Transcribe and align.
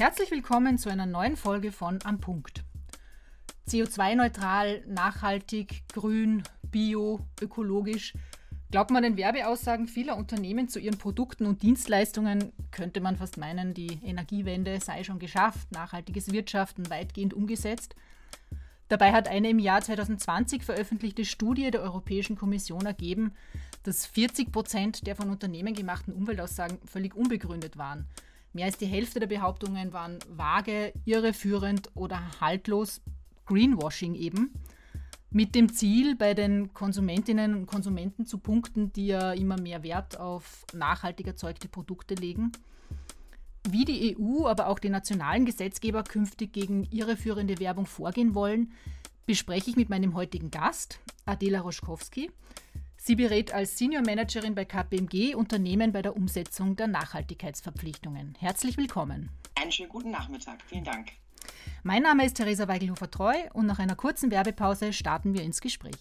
Herzlich 0.00 0.30
willkommen 0.30 0.78
zu 0.78 0.88
einer 0.88 1.04
neuen 1.04 1.36
Folge 1.36 1.72
von 1.72 1.98
Am 2.04 2.20
Punkt. 2.20 2.64
CO2-neutral, 3.68 4.82
nachhaltig, 4.86 5.82
grün, 5.92 6.42
bio, 6.62 7.20
ökologisch. 7.42 8.14
Glaubt 8.70 8.90
man 8.90 9.02
den 9.02 9.18
Werbeaussagen 9.18 9.88
vieler 9.88 10.16
Unternehmen 10.16 10.70
zu 10.70 10.78
ihren 10.78 10.96
Produkten 10.96 11.44
und 11.44 11.62
Dienstleistungen, 11.62 12.50
könnte 12.70 13.02
man 13.02 13.18
fast 13.18 13.36
meinen, 13.36 13.74
die 13.74 13.98
Energiewende 14.02 14.80
sei 14.80 15.04
schon 15.04 15.18
geschafft, 15.18 15.70
nachhaltiges 15.70 16.32
Wirtschaften 16.32 16.88
weitgehend 16.88 17.34
umgesetzt. 17.34 17.94
Dabei 18.88 19.12
hat 19.12 19.28
eine 19.28 19.50
im 19.50 19.58
Jahr 19.58 19.82
2020 19.82 20.62
veröffentlichte 20.64 21.26
Studie 21.26 21.70
der 21.70 21.82
Europäischen 21.82 22.36
Kommission 22.36 22.86
ergeben, 22.86 23.34
dass 23.82 24.06
40 24.06 24.50
Prozent 24.50 25.06
der 25.06 25.14
von 25.14 25.28
Unternehmen 25.28 25.74
gemachten 25.74 26.14
Umweltaussagen 26.14 26.78
völlig 26.86 27.14
unbegründet 27.14 27.76
waren. 27.76 28.06
Mehr 28.52 28.66
als 28.66 28.78
die 28.78 28.86
Hälfte 28.86 29.20
der 29.20 29.28
Behauptungen 29.28 29.92
waren 29.92 30.18
vage, 30.28 30.92
irreführend 31.04 31.90
oder 31.94 32.20
haltlos, 32.40 33.00
Greenwashing 33.46 34.14
eben, 34.14 34.52
mit 35.30 35.54
dem 35.54 35.72
Ziel, 35.72 36.16
bei 36.16 36.34
den 36.34 36.74
Konsumentinnen 36.74 37.54
und 37.54 37.66
Konsumenten 37.66 38.26
zu 38.26 38.38
punkten, 38.38 38.92
die 38.92 39.06
ja 39.06 39.32
immer 39.32 39.60
mehr 39.60 39.84
Wert 39.84 40.18
auf 40.18 40.66
nachhaltig 40.72 41.28
erzeugte 41.28 41.68
Produkte 41.68 42.14
legen. 42.14 42.50
Wie 43.68 43.84
die 43.84 44.16
EU, 44.18 44.46
aber 44.46 44.66
auch 44.66 44.80
die 44.80 44.88
nationalen 44.88 45.44
Gesetzgeber 45.44 46.02
künftig 46.02 46.52
gegen 46.52 46.84
irreführende 46.90 47.60
Werbung 47.60 47.86
vorgehen 47.86 48.34
wollen, 48.34 48.72
bespreche 49.26 49.70
ich 49.70 49.76
mit 49.76 49.88
meinem 49.88 50.14
heutigen 50.14 50.50
Gast, 50.50 50.98
Adela 51.26 51.60
Roschkowski. 51.60 52.32
Sie 53.02 53.16
berät 53.16 53.54
als 53.54 53.78
Senior 53.78 54.02
Managerin 54.02 54.54
bei 54.54 54.66
KPMG 54.66 55.34
Unternehmen 55.34 55.90
bei 55.90 56.02
der 56.02 56.14
Umsetzung 56.14 56.76
der 56.76 56.86
Nachhaltigkeitsverpflichtungen. 56.86 58.36
Herzlich 58.38 58.76
willkommen. 58.76 59.30
Einen 59.54 59.72
schönen 59.72 59.88
guten 59.88 60.10
Nachmittag. 60.10 60.58
Vielen 60.66 60.84
Dank. 60.84 61.12
Mein 61.82 62.02
Name 62.02 62.26
ist 62.26 62.34
Theresa 62.34 62.68
Weigelhofer-Treu 62.68 63.34
und 63.54 63.64
nach 63.64 63.78
einer 63.78 63.96
kurzen 63.96 64.30
Werbepause 64.30 64.92
starten 64.92 65.32
wir 65.32 65.40
ins 65.40 65.62
Gespräch. 65.62 65.96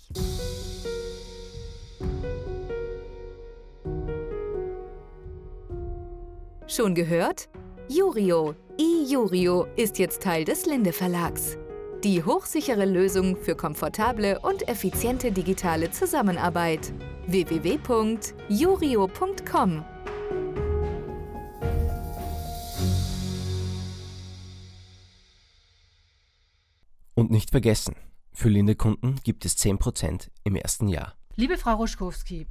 Schon 6.67 6.95
gehört? 6.95 7.47
Jurio, 7.88 8.56
iJurio 8.78 9.67
ist 9.78 10.00
jetzt 10.00 10.22
Teil 10.22 10.44
des 10.44 10.66
Linde 10.66 10.91
Verlags. 10.91 11.58
Die 12.03 12.23
hochsichere 12.23 12.86
Lösung 12.86 13.36
für 13.36 13.55
komfortable 13.55 14.39
und 14.39 14.69
effiziente 14.69 15.33
digitale 15.33 15.92
Zusammenarbeit. 15.92 16.94
www.jurio.com 17.28 19.83
Und 27.16 27.31
nicht 27.31 27.52
vergessen, 27.52 27.97
für 28.31 28.47
Linde-Kunden 28.47 29.19
gibt 29.25 29.44
es 29.44 29.58
10% 29.58 30.30
im 30.45 30.56
ersten 30.56 30.88
Jahr. 30.88 31.16
Liebe 31.36 31.58
Frau 31.58 31.75
Roschkowski, 31.75 32.47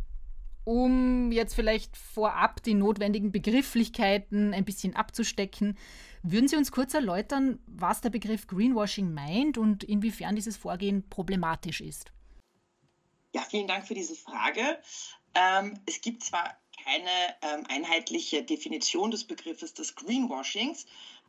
um 0.69 1.33
jetzt 1.33 1.55
vielleicht 1.55 1.97
vorab 1.97 2.63
die 2.63 2.75
notwendigen 2.75 3.33
Begrifflichkeiten 3.33 4.53
ein 4.53 4.67
bisschen 4.67 4.95
abzustecken, 4.95 5.79
würden 6.23 6.47
Sie 6.47 6.57
uns 6.57 6.73
kurz 6.73 6.93
erläutern, 6.93 7.59
was 7.67 8.03
der 8.03 8.11
Begriff 8.11 8.47
Greenwashing 8.47 9.15
meint 9.15 9.57
und 9.57 9.83
inwiefern 9.83 10.37
dieses 10.37 10.59
Vorgehen 10.59 11.09
problematisch 11.09 11.81
ist? 11.81 12.13
Ja, 13.35 13.41
vielen 13.49 13.67
Dank 13.67 13.87
für 13.87 13.95
diese 13.95 14.15
Frage. 14.15 14.79
Ähm, 15.35 15.81
es 15.87 16.03
gibt 16.03 16.23
zwar 16.23 16.55
keine 16.85 17.09
ähm, 17.41 17.65
einheitliche 17.71 18.43
Definition 18.43 19.11
des 19.11 19.25
Begriffes 19.25 19.73
des 19.73 19.95
Greenwashings, 19.95 20.85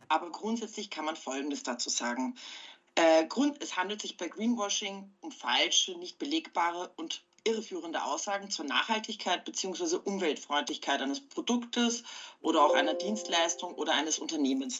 aber 0.09 0.33
grundsätzlich 0.33 0.89
kann 0.89 1.05
man 1.05 1.15
Folgendes 1.15 1.63
dazu 1.63 1.89
sagen. 1.89 2.35
Äh, 2.95 3.25
Grund, 3.27 3.63
es 3.63 3.77
handelt 3.77 4.01
sich 4.01 4.17
bei 4.17 4.27
Greenwashing 4.27 5.09
um 5.21 5.31
falsche, 5.31 5.97
nicht 5.97 6.19
belegbare 6.19 6.91
und 6.97 7.23
irreführende 7.43 8.03
Aussagen 8.03 8.49
zur 8.49 8.65
Nachhaltigkeit 8.65 9.45
bzw. 9.45 9.97
Umweltfreundlichkeit 10.03 11.01
eines 11.01 11.19
Produktes 11.21 12.03
oder 12.41 12.63
auch 12.63 12.73
einer 12.73 12.93
Dienstleistung 12.93 13.73
oder 13.75 13.93
eines 13.93 14.19
Unternehmens. 14.19 14.79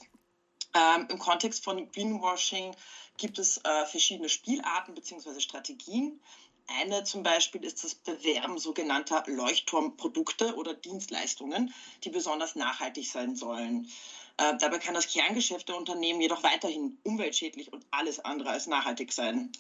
Ähm, 0.74 1.08
Im 1.10 1.20
Kontext 1.20 1.64
von 1.64 1.92
Greenwashing 1.92 2.76
gibt 3.18 3.40
es 3.40 3.58
äh, 3.58 3.86
verschiedene 3.86 4.30
Spielarten 4.30 4.94
bzw. 4.94 5.40
Strategien. 5.40 6.20
Eine 6.68 7.04
zum 7.04 7.24
Beispiel 7.24 7.64
ist 7.64 7.84
das 7.84 7.96
Bewerben 7.96 8.60
sogenannter 8.60 9.24
Leuchtturmprodukte 9.26 10.56
oder 10.56 10.76
Dienstleistungen, 10.76 11.74
die 12.04 12.10
besonders 12.10 12.56
nachhaltig 12.56 13.10
sein 13.10 13.36
sollen. 13.36 13.90
Äh, 14.38 14.56
dabei 14.58 14.78
kann 14.78 14.94
das 14.94 15.08
Kerngeschäft 15.08 15.68
der 15.68 15.78
Unternehmen 15.78 16.22
jedoch 16.22 16.44
weiterhin 16.44 16.98
umweltschädlich 17.04 17.74
und 17.74 17.86
alles 17.92 18.20
andere 18.20 18.52
als 18.52 18.68
nachhaltig 18.68 19.12
sein. 19.12 19.52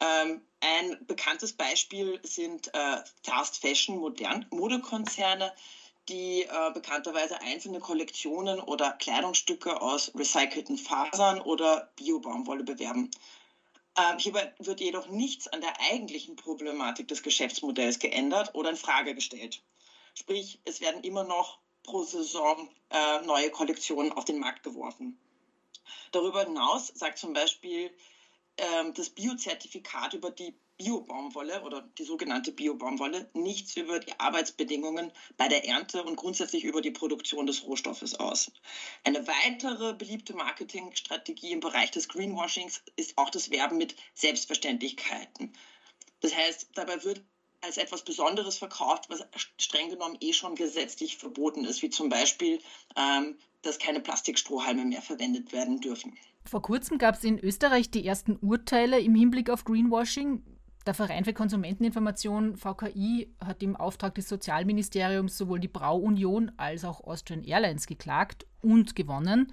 Ähm, 0.00 0.42
ein 0.60 1.06
bekanntes 1.06 1.52
Beispiel 1.52 2.20
sind 2.22 2.72
äh, 2.74 2.98
Fast 3.22 3.60
Fashion 3.60 3.98
Modern 3.98 4.46
Modekonzerne, 4.50 5.52
die 6.08 6.42
äh, 6.42 6.70
bekannterweise 6.72 7.40
einzelne 7.40 7.80
Kollektionen 7.80 8.60
oder 8.60 8.92
Kleidungsstücke 8.92 9.80
aus 9.80 10.12
recycelten 10.14 10.78
Fasern 10.78 11.40
oder 11.40 11.90
Biobaumwolle 11.96 12.62
bewerben. 12.62 13.10
Ähm, 13.98 14.18
hierbei 14.18 14.54
wird 14.58 14.80
jedoch 14.80 15.08
nichts 15.08 15.48
an 15.48 15.62
der 15.62 15.80
eigentlichen 15.80 16.36
Problematik 16.36 17.08
des 17.08 17.22
Geschäftsmodells 17.22 17.98
geändert 17.98 18.54
oder 18.54 18.70
in 18.70 18.76
Frage 18.76 19.14
gestellt. 19.14 19.62
Sprich, 20.14 20.60
es 20.64 20.80
werden 20.80 21.02
immer 21.02 21.24
noch 21.24 21.58
pro 21.82 22.02
Saison 22.02 22.68
äh, 22.90 23.22
neue 23.22 23.50
Kollektionen 23.50 24.12
auf 24.12 24.24
den 24.24 24.38
Markt 24.38 24.62
geworfen. 24.62 25.18
Darüber 26.12 26.44
hinaus 26.44 26.88
sagt 26.88 27.18
zum 27.18 27.32
Beispiel 27.32 27.90
ähm, 28.58 28.94
das 28.94 29.10
Biozertifikat 29.10 30.14
über 30.14 30.30
die 30.30 30.54
Biobaumwolle 30.78 31.62
oder 31.62 31.82
die 31.98 32.04
sogenannte 32.04 32.52
Biobaumwolle 32.52 33.30
nichts 33.32 33.76
über 33.76 33.98
die 33.98 34.18
Arbeitsbedingungen 34.20 35.10
bei 35.38 35.48
der 35.48 35.64
Ernte 35.66 36.04
und 36.04 36.16
grundsätzlich 36.16 36.64
über 36.64 36.82
die 36.82 36.90
Produktion 36.90 37.46
des 37.46 37.64
Rohstoffes 37.64 38.14
aus. 38.14 38.52
Eine 39.04 39.26
weitere 39.26 39.94
beliebte 39.94 40.34
Marketingstrategie 40.34 41.52
im 41.52 41.60
Bereich 41.60 41.90
des 41.92 42.08
Greenwashings 42.08 42.82
ist 42.96 43.16
auch 43.16 43.30
das 43.30 43.50
Werben 43.50 43.78
mit 43.78 43.96
Selbstverständlichkeiten. 44.14 45.54
Das 46.20 46.34
heißt, 46.34 46.68
dabei 46.74 47.02
wird 47.04 47.22
als 47.62 47.78
etwas 47.78 48.04
Besonderes 48.04 48.58
verkauft, 48.58 49.08
was 49.08 49.24
streng 49.56 49.88
genommen 49.88 50.18
eh 50.20 50.34
schon 50.34 50.54
gesetzlich 50.54 51.16
verboten 51.16 51.64
ist, 51.64 51.80
wie 51.82 51.90
zum 51.90 52.10
Beispiel, 52.10 52.60
ähm, 52.96 53.38
dass 53.62 53.78
keine 53.78 54.00
Plastikstrohhalme 54.00 54.84
mehr 54.84 55.02
verwendet 55.02 55.52
werden 55.52 55.80
dürfen. 55.80 56.16
Vor 56.46 56.62
kurzem 56.62 56.98
gab 56.98 57.16
es 57.16 57.24
in 57.24 57.38
Österreich 57.38 57.90
die 57.90 58.06
ersten 58.06 58.36
Urteile 58.36 59.00
im 59.00 59.14
Hinblick 59.14 59.50
auf 59.50 59.64
Greenwashing. 59.64 60.44
Der 60.86 60.94
Verein 60.94 61.24
für 61.24 61.32
Konsumenteninformation 61.32 62.56
VKI 62.56 63.34
hat 63.44 63.64
im 63.64 63.74
Auftrag 63.74 64.14
des 64.14 64.28
Sozialministeriums 64.28 65.36
sowohl 65.36 65.58
die 65.58 65.66
Brauunion 65.66 66.52
als 66.56 66.84
auch 66.84 67.02
Austrian 67.02 67.42
Airlines 67.42 67.88
geklagt 67.88 68.46
und 68.62 68.94
gewonnen. 68.94 69.52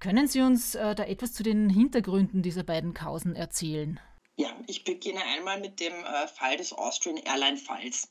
Können 0.00 0.28
Sie 0.28 0.42
uns 0.42 0.74
äh, 0.74 0.94
da 0.94 1.04
etwas 1.04 1.32
zu 1.32 1.42
den 1.42 1.70
Hintergründen 1.70 2.42
dieser 2.42 2.62
beiden 2.62 2.92
Kausen 2.92 3.34
erzählen? 3.34 3.98
Ja, 4.36 4.48
ich 4.66 4.84
beginne 4.84 5.22
einmal 5.24 5.60
mit 5.60 5.80
dem 5.80 5.94
äh, 5.94 6.28
Fall 6.28 6.58
des 6.58 6.74
Austrian 6.74 7.16
Airline 7.16 7.56
Falls. 7.56 8.10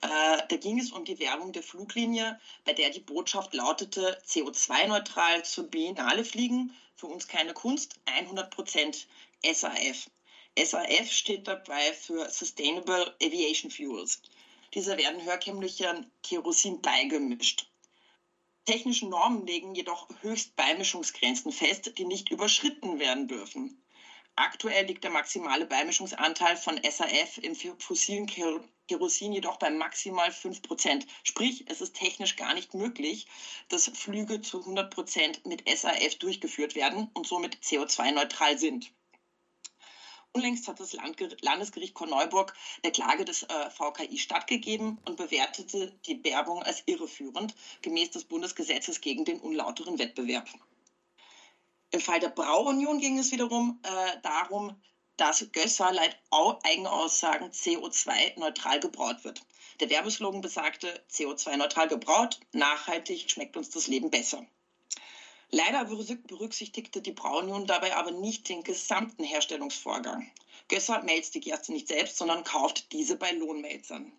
Äh, 0.00 0.08
da 0.48 0.56
ging 0.56 0.78
es 0.78 0.92
um 0.92 1.04
die 1.04 1.18
Werbung 1.18 1.52
der 1.52 1.62
Fluglinie, 1.62 2.38
bei 2.64 2.72
der 2.72 2.88
die 2.88 3.00
Botschaft 3.00 3.52
lautete, 3.52 4.16
CO2-neutral 4.26 5.44
zur 5.44 5.64
Biennale 5.64 6.24
fliegen, 6.24 6.72
für 6.96 7.06
uns 7.06 7.28
keine 7.28 7.54
Kunst, 7.54 7.94
100% 8.06 9.04
SAF. 9.44 10.10
SAF 10.58 11.12
steht 11.12 11.46
dabei 11.46 11.92
für 11.92 12.28
Sustainable 12.30 13.14
Aviation 13.22 13.70
Fuels. 13.70 14.22
Diese 14.74 14.96
werden 14.96 15.20
herkömmlichen 15.20 16.10
Kerosin 16.22 16.80
beigemischt. 16.80 17.70
Technische 18.64 19.06
Normen 19.06 19.46
legen 19.46 19.74
jedoch 19.74 20.08
Höchstbeimischungsgrenzen 20.22 21.52
fest, 21.52 21.92
die 21.98 22.04
nicht 22.04 22.30
überschritten 22.30 22.98
werden 22.98 23.28
dürfen. 23.28 23.80
Aktuell 24.38 24.84
liegt 24.84 25.02
der 25.02 25.10
maximale 25.10 25.64
Beimischungsanteil 25.64 26.58
von 26.58 26.78
SAF 26.82 27.38
im 27.38 27.56
fossilen 27.56 28.26
Kerosin 28.26 29.32
jedoch 29.32 29.56
bei 29.56 29.70
maximal 29.70 30.28
5%. 30.28 31.06
Sprich, 31.22 31.64
es 31.68 31.80
ist 31.80 31.96
technisch 31.96 32.36
gar 32.36 32.52
nicht 32.52 32.74
möglich, 32.74 33.26
dass 33.70 33.88
Flüge 33.88 34.42
zu 34.42 34.60
100% 34.60 35.48
mit 35.48 35.66
SAF 35.66 36.16
durchgeführt 36.16 36.74
werden 36.74 37.10
und 37.14 37.26
somit 37.26 37.56
CO2-neutral 37.62 38.58
sind. 38.58 38.92
Unlängst 40.32 40.68
hat 40.68 40.80
das 40.80 40.94
Landesgericht 41.40 41.94
Korneuburg 41.94 42.52
der 42.84 42.90
Klage 42.90 43.24
des 43.24 43.44
äh, 43.44 43.70
VKI 43.70 44.18
stattgegeben 44.18 44.98
und 45.06 45.16
bewertete 45.16 45.98
die 46.04 46.22
Werbung 46.24 46.62
als 46.62 46.82
irreführend, 46.84 47.54
gemäß 47.80 48.10
des 48.10 48.24
Bundesgesetzes 48.24 49.00
gegen 49.00 49.24
den 49.24 49.40
unlauteren 49.40 49.98
Wettbewerb. 49.98 50.46
Im 51.90 52.00
Fall 52.00 52.20
der 52.20 52.30
Brauunion 52.30 52.98
ging 52.98 53.18
es 53.18 53.30
wiederum 53.32 53.80
äh, 53.82 54.20
darum, 54.22 54.80
dass 55.16 55.46
Gösser 55.52 55.92
laut 55.92 56.58
Eigenaussagen 56.64 57.50
CO2-neutral 57.50 58.80
gebraut 58.80 59.24
wird. 59.24 59.40
Der 59.80 59.90
Werbeslogan 59.90 60.40
besagte 60.40 61.02
CO2-neutral 61.10 61.88
gebraut, 61.88 62.40
nachhaltig 62.52 63.30
schmeckt 63.30 63.56
uns 63.56 63.70
das 63.70 63.86
Leben 63.86 64.10
besser. 64.10 64.46
Leider 65.50 65.84
berücksichtigte 65.84 67.00
die 67.00 67.12
Braunion 67.12 67.66
dabei 67.66 67.94
aber 67.94 68.10
nicht 68.10 68.48
den 68.48 68.64
gesamten 68.64 69.22
Herstellungsvorgang. 69.22 70.30
Gösser 70.68 71.02
melzt 71.02 71.34
die 71.34 71.40
Gerste 71.40 71.72
nicht 71.72 71.88
selbst, 71.88 72.16
sondern 72.16 72.42
kauft 72.42 72.92
diese 72.92 73.16
bei 73.16 73.30
Lohnmelzern. 73.30 74.12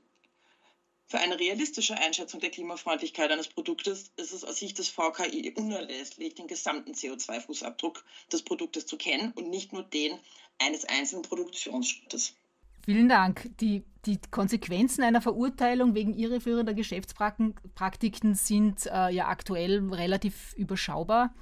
Für 1.09 1.19
eine 1.19 1.39
realistische 1.39 1.97
Einschätzung 1.97 2.41
der 2.41 2.49
Klimafreundlichkeit 2.49 3.31
eines 3.31 3.47
Produktes 3.47 4.11
ist 4.17 4.33
es 4.33 4.43
aus 4.43 4.57
Sicht 4.57 4.77
des 4.77 4.89
VKI 4.89 5.53
unerlässlich, 5.55 6.35
den 6.35 6.47
gesamten 6.47 6.91
CO2-Fußabdruck 6.91 8.03
des 8.29 8.43
Produktes 8.43 8.85
zu 8.85 8.97
kennen 8.97 9.31
und 9.31 9.49
nicht 9.49 9.71
nur 9.71 9.83
den 9.83 10.19
eines 10.59 10.83
einzelnen 10.83 11.21
Produktionsschrittes. 11.21 12.35
Vielen 12.83 13.07
Dank. 13.07 13.49
Die, 13.61 13.83
die 14.05 14.19
Konsequenzen 14.31 15.01
einer 15.01 15.21
Verurteilung 15.21 15.95
wegen 15.95 16.13
irreführender 16.13 16.73
Geschäftspraktiken 16.73 18.35
sind 18.35 18.85
äh, 18.87 19.09
ja 19.09 19.29
aktuell 19.29 19.89
relativ 19.93 20.53
überschaubar. 20.57 21.33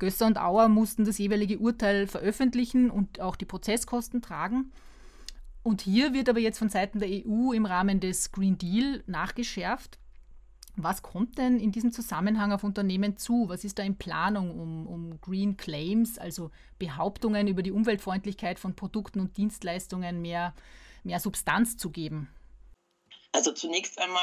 Gösser 0.00 0.26
und 0.26 0.38
Auer 0.38 0.68
mussten 0.68 1.04
das 1.04 1.18
jeweilige 1.18 1.58
Urteil 1.58 2.08
veröffentlichen 2.08 2.90
und 2.90 3.20
auch 3.20 3.36
die 3.36 3.44
Prozesskosten 3.44 4.22
tragen. 4.22 4.72
Und 5.62 5.82
hier 5.82 6.14
wird 6.14 6.28
aber 6.28 6.38
jetzt 6.38 6.58
von 6.58 6.68
Seiten 6.68 6.98
der 6.98 7.08
EU 7.08 7.52
im 7.52 7.66
Rahmen 7.66 8.00
des 8.00 8.32
Green 8.32 8.58
Deal 8.58 9.02
nachgeschärft. 9.06 9.98
Was 10.76 11.02
kommt 11.02 11.38
denn 11.38 11.58
in 11.58 11.72
diesem 11.72 11.90
Zusammenhang 11.90 12.52
auf 12.52 12.62
Unternehmen 12.62 13.16
zu? 13.16 13.48
Was 13.48 13.64
ist 13.64 13.80
da 13.80 13.82
in 13.82 13.98
Planung, 13.98 14.58
um, 14.60 14.86
um 14.86 15.20
Green 15.20 15.56
Claims, 15.56 16.18
also 16.18 16.52
Behauptungen 16.78 17.48
über 17.48 17.64
die 17.64 17.72
Umweltfreundlichkeit 17.72 18.60
von 18.60 18.76
Produkten 18.76 19.18
und 19.18 19.36
Dienstleistungen, 19.36 20.22
mehr, 20.22 20.54
mehr 21.02 21.18
Substanz 21.18 21.76
zu 21.76 21.90
geben? 21.90 22.28
Also 23.32 23.52
zunächst 23.52 24.00
einmal 24.00 24.22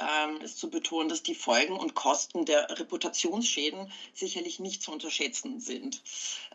ähm, 0.00 0.40
ist 0.40 0.58
zu 0.58 0.70
betonen, 0.70 1.08
dass 1.08 1.22
die 1.22 1.34
Folgen 1.34 1.76
und 1.76 1.94
Kosten 1.94 2.44
der 2.44 2.78
Reputationsschäden 2.78 3.92
sicherlich 4.14 4.58
nicht 4.58 4.82
zu 4.82 4.92
unterschätzen 4.92 5.60
sind. 5.60 6.02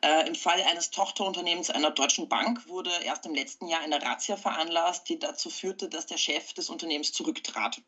Äh, 0.01 0.27
Im 0.27 0.35
Fall 0.35 0.61
eines 0.63 0.91
Tochterunternehmens 0.91 1.69
einer 1.69 1.91
deutschen 1.91 2.29
Bank 2.29 2.67
wurde 2.67 2.91
erst 3.03 3.25
im 3.25 3.35
letzten 3.35 3.67
Jahr 3.67 3.81
eine 3.81 4.01
Razzia 4.01 4.37
veranlasst, 4.37 5.09
die 5.09 5.19
dazu 5.19 5.49
führte, 5.49 5.89
dass 5.89 6.05
der 6.05 6.17
Chef 6.17 6.53
des 6.53 6.69
Unternehmens 6.69 7.11
zurücktrat. 7.11 7.81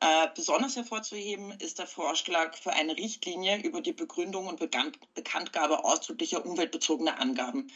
Äh, 0.00 0.28
besonders 0.34 0.76
hervorzuheben 0.76 1.52
ist 1.60 1.78
der 1.78 1.86
Vorschlag 1.86 2.56
für 2.56 2.72
eine 2.72 2.96
Richtlinie 2.96 3.62
über 3.62 3.80
die 3.80 3.92
Begründung 3.92 4.48
und 4.48 4.58
Bekanntgabe 4.58 5.84
ausdrücklicher 5.84 6.44
umweltbezogener 6.44 7.20
Angaben, 7.20 7.70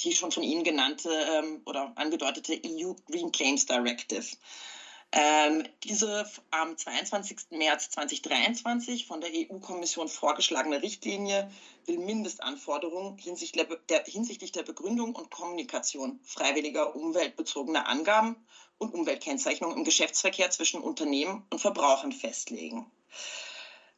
die 0.00 0.14
schon 0.14 0.30
von 0.30 0.44
Ihnen 0.44 0.64
genannte 0.64 1.10
ähm, 1.10 1.62
oder 1.66 1.92
angedeutete 1.96 2.60
EU 2.64 2.94
Green 3.10 3.32
Claims 3.32 3.66
Directive. 3.66 4.24
Ähm, 5.16 5.62
diese 5.84 6.28
am 6.50 6.76
22. 6.76 7.50
März 7.50 7.90
2023 7.90 9.06
von 9.06 9.20
der 9.20 9.30
EU-Kommission 9.32 10.08
vorgeschlagene 10.08 10.82
Richtlinie 10.82 11.48
will 11.86 11.98
Mindestanforderungen 11.98 13.16
hinsichtlich 13.16 13.68
der, 13.88 14.02
hinsichtlich 14.06 14.50
der 14.50 14.64
Begründung 14.64 15.14
und 15.14 15.30
Kommunikation 15.30 16.18
freiwilliger 16.24 16.96
umweltbezogener 16.96 17.86
Angaben 17.86 18.44
und 18.78 18.92
Umweltkennzeichnung 18.92 19.76
im 19.76 19.84
Geschäftsverkehr 19.84 20.50
zwischen 20.50 20.80
Unternehmen 20.80 21.46
und 21.48 21.60
Verbrauchern 21.60 22.10
festlegen. 22.10 22.90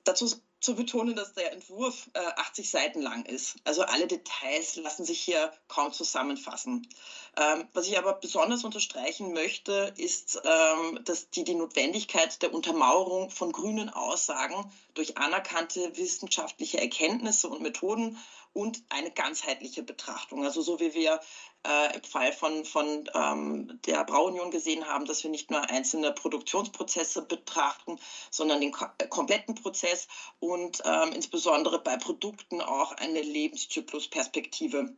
Dazu 0.04 0.30
zu 0.66 0.74
betonen, 0.74 1.14
dass 1.14 1.32
der 1.32 1.52
Entwurf 1.52 2.10
äh, 2.12 2.18
80 2.18 2.68
Seiten 2.68 3.00
lang 3.00 3.24
ist. 3.24 3.54
Also 3.62 3.82
alle 3.82 4.08
Details 4.08 4.74
lassen 4.74 5.04
sich 5.04 5.20
hier 5.20 5.52
kaum 5.68 5.92
zusammenfassen. 5.92 6.88
Ähm, 7.36 7.68
was 7.72 7.86
ich 7.86 7.96
aber 7.96 8.14
besonders 8.14 8.64
unterstreichen 8.64 9.32
möchte, 9.32 9.94
ist, 9.96 10.42
ähm, 10.44 10.98
dass 11.04 11.30
die, 11.30 11.44
die 11.44 11.54
Notwendigkeit 11.54 12.42
der 12.42 12.52
Untermauerung 12.52 13.30
von 13.30 13.52
grünen 13.52 13.90
Aussagen 13.90 14.72
durch 14.96 15.16
anerkannte 15.16 15.96
wissenschaftliche 15.96 16.80
Erkenntnisse 16.80 17.48
und 17.48 17.62
Methoden 17.62 18.18
und 18.52 18.82
eine 18.88 19.10
ganzheitliche 19.10 19.82
Betrachtung. 19.82 20.44
Also 20.44 20.62
so 20.62 20.80
wie 20.80 20.94
wir 20.94 21.20
äh, 21.66 21.94
im 21.94 22.02
Fall 22.02 22.32
von, 22.32 22.64
von 22.64 23.08
ähm, 23.14 23.78
der 23.86 24.04
Braunion 24.04 24.50
gesehen 24.50 24.86
haben, 24.86 25.04
dass 25.04 25.22
wir 25.22 25.30
nicht 25.30 25.50
nur 25.50 25.68
einzelne 25.68 26.12
Produktionsprozesse 26.12 27.22
betrachten, 27.22 27.98
sondern 28.30 28.60
den 28.60 28.72
ko 28.72 28.86
äh, 28.98 29.06
kompletten 29.08 29.54
Prozess 29.54 30.08
und 30.38 30.82
ähm, 30.84 31.12
insbesondere 31.12 31.78
bei 31.80 31.98
Produkten 31.98 32.62
auch 32.62 32.92
eine 32.92 33.20
Lebenszyklusperspektive 33.20 34.96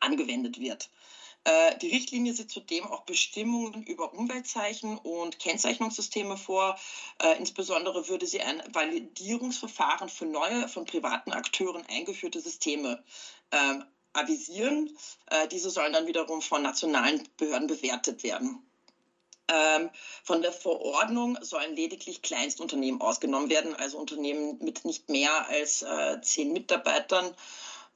angewendet 0.00 0.58
wird. 0.58 0.88
Äh, 1.44 1.76
die 1.78 1.90
Richtlinie 1.90 2.32
sieht 2.32 2.50
zudem 2.50 2.84
auch 2.86 3.02
Bestimmungen 3.02 3.84
über 3.84 4.14
Umweltzeichen 4.14 4.96
und 4.98 5.38
Kennzeichnungssysteme 5.38 6.36
vor. 6.36 6.78
Äh, 7.22 7.38
insbesondere 7.38 8.08
würde 8.08 8.26
sie 8.26 8.40
ein 8.40 8.62
Validierungsverfahren 8.72 10.08
für 10.08 10.26
neue, 10.26 10.68
von 10.68 10.86
privaten 10.86 11.32
Akteuren 11.32 11.84
eingeführte 11.86 12.40
Systeme 12.40 13.04
ähm, 13.52 13.84
avisieren. 14.14 14.96
Äh, 15.26 15.48
diese 15.48 15.68
sollen 15.70 15.92
dann 15.92 16.06
wiederum 16.06 16.40
von 16.40 16.62
nationalen 16.62 17.28
Behörden 17.36 17.66
bewertet 17.66 18.22
werden. 18.22 18.62
Ähm, 19.48 19.90
von 20.22 20.40
der 20.40 20.52
Verordnung 20.52 21.36
sollen 21.42 21.76
lediglich 21.76 22.22
Kleinstunternehmen 22.22 23.02
ausgenommen 23.02 23.50
werden, 23.50 23.74
also 23.74 23.98
Unternehmen 23.98 24.58
mit 24.62 24.86
nicht 24.86 25.10
mehr 25.10 25.46
als 25.48 25.82
äh, 25.82 26.18
zehn 26.22 26.54
Mitarbeitern 26.54 27.34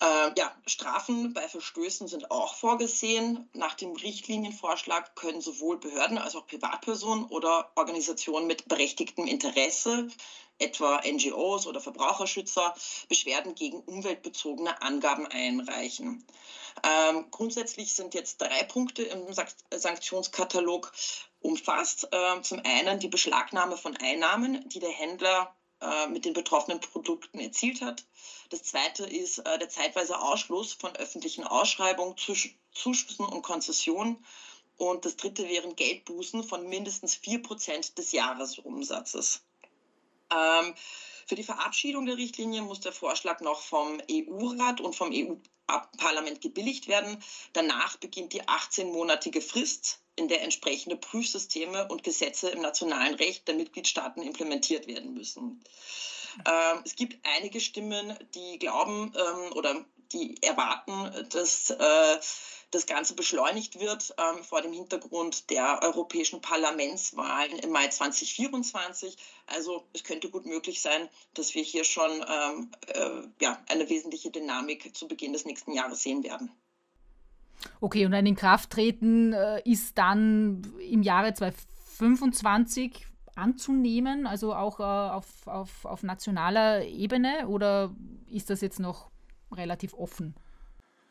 äh, 0.00 0.30
ja, 0.36 0.54
Strafen 0.66 1.32
bei 1.32 1.48
Verstößen 1.48 2.06
sind 2.06 2.30
auch 2.30 2.54
vorgesehen. 2.54 3.48
Nach 3.52 3.74
dem 3.74 3.92
Richtlinienvorschlag 3.92 5.16
können 5.16 5.40
sowohl 5.40 5.78
Behörden 5.78 6.18
als 6.18 6.36
auch 6.36 6.46
Privatpersonen 6.46 7.24
oder 7.26 7.72
Organisationen 7.74 8.46
mit 8.46 8.68
berechtigtem 8.68 9.26
Interesse, 9.26 10.08
etwa 10.58 11.00
NGOs 11.04 11.66
oder 11.66 11.80
Verbraucherschützer, 11.80 12.74
Beschwerden 13.08 13.54
gegen 13.54 13.80
umweltbezogene 13.80 14.80
Angaben 14.82 15.26
einreichen. 15.26 16.24
Ähm, 16.84 17.26
grundsätzlich 17.30 17.94
sind 17.94 18.14
jetzt 18.14 18.40
drei 18.40 18.62
Punkte 18.64 19.02
im 19.02 19.26
Sanktionskatalog 19.74 20.92
umfasst. 21.40 22.08
Ähm, 22.12 22.42
zum 22.42 22.60
einen 22.64 23.00
die 23.00 23.08
Beschlagnahme 23.08 23.76
von 23.76 23.96
Einnahmen, 23.96 24.68
die 24.68 24.80
der 24.80 24.90
Händler 24.90 25.54
äh, 25.54 25.57
mit 26.10 26.24
den 26.24 26.32
betroffenen 26.32 26.80
Produkten 26.80 27.38
erzielt 27.38 27.82
hat. 27.82 28.04
Das 28.50 28.62
zweite 28.62 29.04
ist 29.04 29.38
äh, 29.38 29.58
der 29.58 29.68
zeitweise 29.68 30.20
Ausschluss 30.20 30.72
von 30.72 30.94
öffentlichen 30.96 31.44
Ausschreibungen, 31.44 32.16
Zuschüssen 32.16 33.26
und 33.26 33.42
Konzessionen. 33.42 34.24
Und 34.76 35.04
das 35.04 35.16
dritte 35.16 35.48
wären 35.48 35.76
Geldbußen 35.76 36.44
von 36.44 36.68
mindestens 36.68 37.16
4% 37.16 37.94
des 37.94 38.12
Jahresumsatzes. 38.12 39.42
Ähm, 40.30 40.74
für 41.26 41.34
die 41.34 41.42
Verabschiedung 41.42 42.06
der 42.06 42.16
Richtlinie 42.16 42.62
muss 42.62 42.80
der 42.80 42.92
Vorschlag 42.92 43.40
noch 43.40 43.60
vom 43.60 44.00
EU-Rat 44.10 44.80
und 44.80 44.96
vom 44.96 45.10
EU-Parlament 45.12 46.40
gebilligt 46.40 46.88
werden. 46.88 47.22
Danach 47.52 47.96
beginnt 47.96 48.32
die 48.32 48.42
18-monatige 48.42 49.42
Frist, 49.42 50.00
in 50.18 50.28
der 50.28 50.42
entsprechende 50.42 50.96
Prüfsysteme 50.96 51.88
und 51.88 52.02
Gesetze 52.02 52.50
im 52.50 52.60
nationalen 52.60 53.14
Recht 53.14 53.48
der 53.48 53.54
Mitgliedstaaten 53.54 54.22
implementiert 54.22 54.86
werden 54.86 55.14
müssen. 55.14 55.62
Ähm, 56.46 56.82
es 56.84 56.96
gibt 56.96 57.18
einige 57.36 57.60
Stimmen, 57.60 58.16
die 58.34 58.58
glauben 58.58 59.12
ähm, 59.16 59.52
oder 59.54 59.84
die 60.12 60.42
erwarten, 60.42 61.26
dass 61.30 61.70
äh, 61.70 62.18
das 62.70 62.86
Ganze 62.86 63.14
beschleunigt 63.14 63.80
wird 63.80 64.14
ähm, 64.18 64.44
vor 64.44 64.60
dem 64.60 64.72
Hintergrund 64.72 65.50
der 65.50 65.82
europäischen 65.82 66.40
Parlamentswahlen 66.40 67.58
im 67.58 67.70
Mai 67.70 67.88
2024. 67.88 69.16
Also 69.46 69.86
es 69.92 70.04
könnte 70.04 70.30
gut 70.30 70.46
möglich 70.46 70.82
sein, 70.82 71.08
dass 71.34 71.54
wir 71.54 71.62
hier 71.62 71.84
schon 71.84 72.22
äh, 72.22 73.52
eine 73.68 73.88
wesentliche 73.88 74.30
Dynamik 74.30 74.94
zu 74.96 75.08
Beginn 75.08 75.32
des 75.32 75.44
nächsten 75.44 75.72
Jahres 75.72 76.02
sehen 76.02 76.22
werden. 76.24 76.50
Okay, 77.80 78.06
und 78.06 78.14
ein 78.14 78.26
Inkrafttreten 78.26 79.32
äh, 79.32 79.60
ist 79.64 79.98
dann 79.98 80.62
im 80.90 81.02
Jahre 81.02 81.34
2025 81.34 83.06
anzunehmen, 83.34 84.26
also 84.26 84.54
auch 84.54 84.80
äh, 84.80 84.82
auf, 84.82 85.46
auf, 85.46 85.84
auf 85.84 86.02
nationaler 86.02 86.84
Ebene, 86.84 87.46
oder 87.48 87.94
ist 88.30 88.50
das 88.50 88.60
jetzt 88.60 88.80
noch 88.80 89.10
relativ 89.52 89.94
offen? 89.94 90.34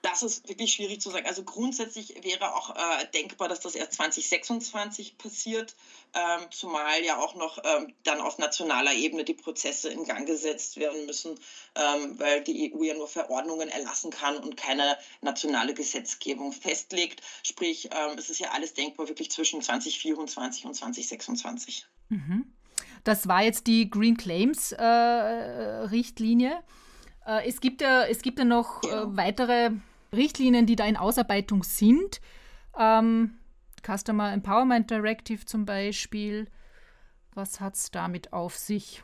Das 0.10 0.24
ist 0.24 0.48
wirklich 0.48 0.72
schwierig 0.72 1.02
zu 1.02 1.10
sagen. 1.10 1.28
Also 1.28 1.44
grundsätzlich 1.44 2.24
wäre 2.24 2.56
auch 2.56 2.74
äh, 2.74 3.08
denkbar, 3.14 3.50
dass 3.50 3.60
das 3.60 3.76
erst 3.76 3.94
2026 3.94 5.18
passiert, 5.18 5.76
ähm, 6.14 6.48
zumal 6.50 7.04
ja 7.04 7.18
auch 7.18 7.36
noch 7.36 7.58
ähm, 7.66 7.94
dann 8.04 8.22
auf 8.22 8.38
nationaler 8.38 8.94
Ebene 8.94 9.26
die 9.26 9.34
Prozesse 9.34 9.90
in 9.90 10.06
Gang 10.06 10.26
gesetzt 10.26 10.78
werden 10.78 11.06
müssen, 11.06 11.38
ähm, 11.76 12.18
weil 12.18 12.42
die 12.42 12.74
EU 12.74 12.84
ja 12.84 12.94
nur 12.94 13.10
Verordnungen 13.10 13.68
erlassen 13.68 14.10
kann 14.10 14.38
und 14.38 14.56
keine 14.56 14.98
nationale 15.20 15.74
Gesetzgebung 15.74 16.54
festlegt. 16.54 17.22
Sprich, 17.44 17.90
ähm, 17.92 18.18
es 18.18 18.30
ist 18.30 18.40
ja 18.40 18.52
alles 18.52 18.74
denkbar 18.74 19.10
wirklich 19.10 19.30
zwischen 19.30 19.62
2024 19.62 20.66
und 20.66 20.74
2026. 20.74 21.86
Mhm. 22.08 22.54
Das 23.04 23.28
war 23.28 23.44
jetzt 23.44 23.68
die 23.68 23.90
Green 23.90 24.16
Claims 24.16 24.72
äh, 24.72 24.82
Richtlinie. 24.86 26.64
Äh, 27.26 27.46
es, 27.46 27.60
gibt 27.60 27.82
ja, 27.82 28.06
es 28.06 28.22
gibt 28.22 28.40
ja 28.40 28.46
noch 28.46 28.82
äh, 28.84 28.88
genau. 28.88 29.18
weitere 29.18 29.72
Richtlinien, 30.14 30.66
die 30.66 30.76
da 30.76 30.86
in 30.86 30.98
Ausarbeitung 30.98 31.64
sind. 31.64 32.22
Ähm, 32.78 33.38
Customer 33.86 34.32
Empowerment 34.32 34.90
Directive 34.90 35.46
zum 35.46 35.66
Beispiel. 35.66 36.48
Was 37.34 37.60
hat 37.60 37.76
es 37.76 37.92
damit 37.92 38.34
auf 38.34 38.56
sich? 38.56 39.04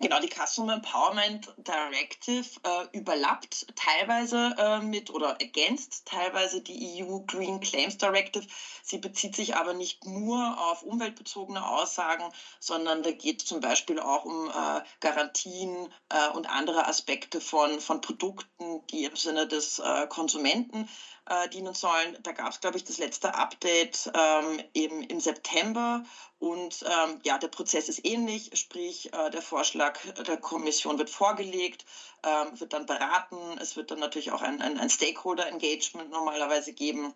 Genau, 0.00 0.20
die 0.20 0.28
Customer 0.28 0.74
Empowerment 0.74 1.52
Directive 1.56 2.46
äh, 2.62 2.96
überlappt 2.96 3.66
teilweise 3.74 4.54
äh, 4.56 4.78
mit 4.80 5.10
oder 5.10 5.40
ergänzt 5.40 6.06
teilweise 6.06 6.60
die 6.60 7.02
EU 7.02 7.18
Green 7.26 7.58
Claims 7.58 7.98
Directive. 7.98 8.46
Sie 8.84 8.98
bezieht 8.98 9.34
sich 9.34 9.56
aber 9.56 9.74
nicht 9.74 10.06
nur 10.06 10.56
auf 10.70 10.84
umweltbezogene 10.84 11.66
Aussagen, 11.68 12.24
sondern 12.60 13.02
da 13.02 13.10
geht 13.10 13.42
es 13.42 13.48
zum 13.48 13.60
Beispiel 13.60 13.98
auch 13.98 14.24
um 14.24 14.48
äh, 14.48 14.82
Garantien 15.00 15.92
äh, 16.10 16.28
und 16.28 16.48
andere 16.48 16.86
Aspekte 16.86 17.40
von, 17.40 17.80
von 17.80 18.00
Produkten, 18.00 18.86
die 18.90 19.04
im 19.04 19.16
Sinne 19.16 19.48
des 19.48 19.80
äh, 19.80 20.06
Konsumenten 20.06 20.88
äh, 21.28 21.48
dienen 21.48 21.74
sollen. 21.74 22.16
Da 22.22 22.32
gab 22.32 22.50
es, 22.50 22.60
glaube 22.60 22.76
ich, 22.76 22.84
das 22.84 22.98
letzte 22.98 23.34
Update 23.34 24.10
ähm, 24.14 24.62
eben 24.74 25.02
im 25.02 25.20
September. 25.20 26.04
Und 26.38 26.84
ähm, 26.86 27.20
ja, 27.24 27.38
der 27.38 27.48
Prozess 27.48 27.88
ist 27.88 28.04
ähnlich, 28.04 28.50
sprich 28.54 29.12
äh, 29.12 29.30
der 29.30 29.42
Vorschlag 29.42 29.98
der 30.26 30.36
Kommission 30.36 30.98
wird 30.98 31.10
vorgelegt, 31.10 31.84
ähm, 32.24 32.58
wird 32.58 32.72
dann 32.72 32.86
beraten. 32.86 33.58
Es 33.60 33.76
wird 33.76 33.90
dann 33.90 33.98
natürlich 33.98 34.32
auch 34.32 34.42
ein, 34.42 34.62
ein, 34.62 34.78
ein 34.78 34.90
Stakeholder-Engagement 34.90 36.10
normalerweise 36.10 36.72
geben, 36.72 37.12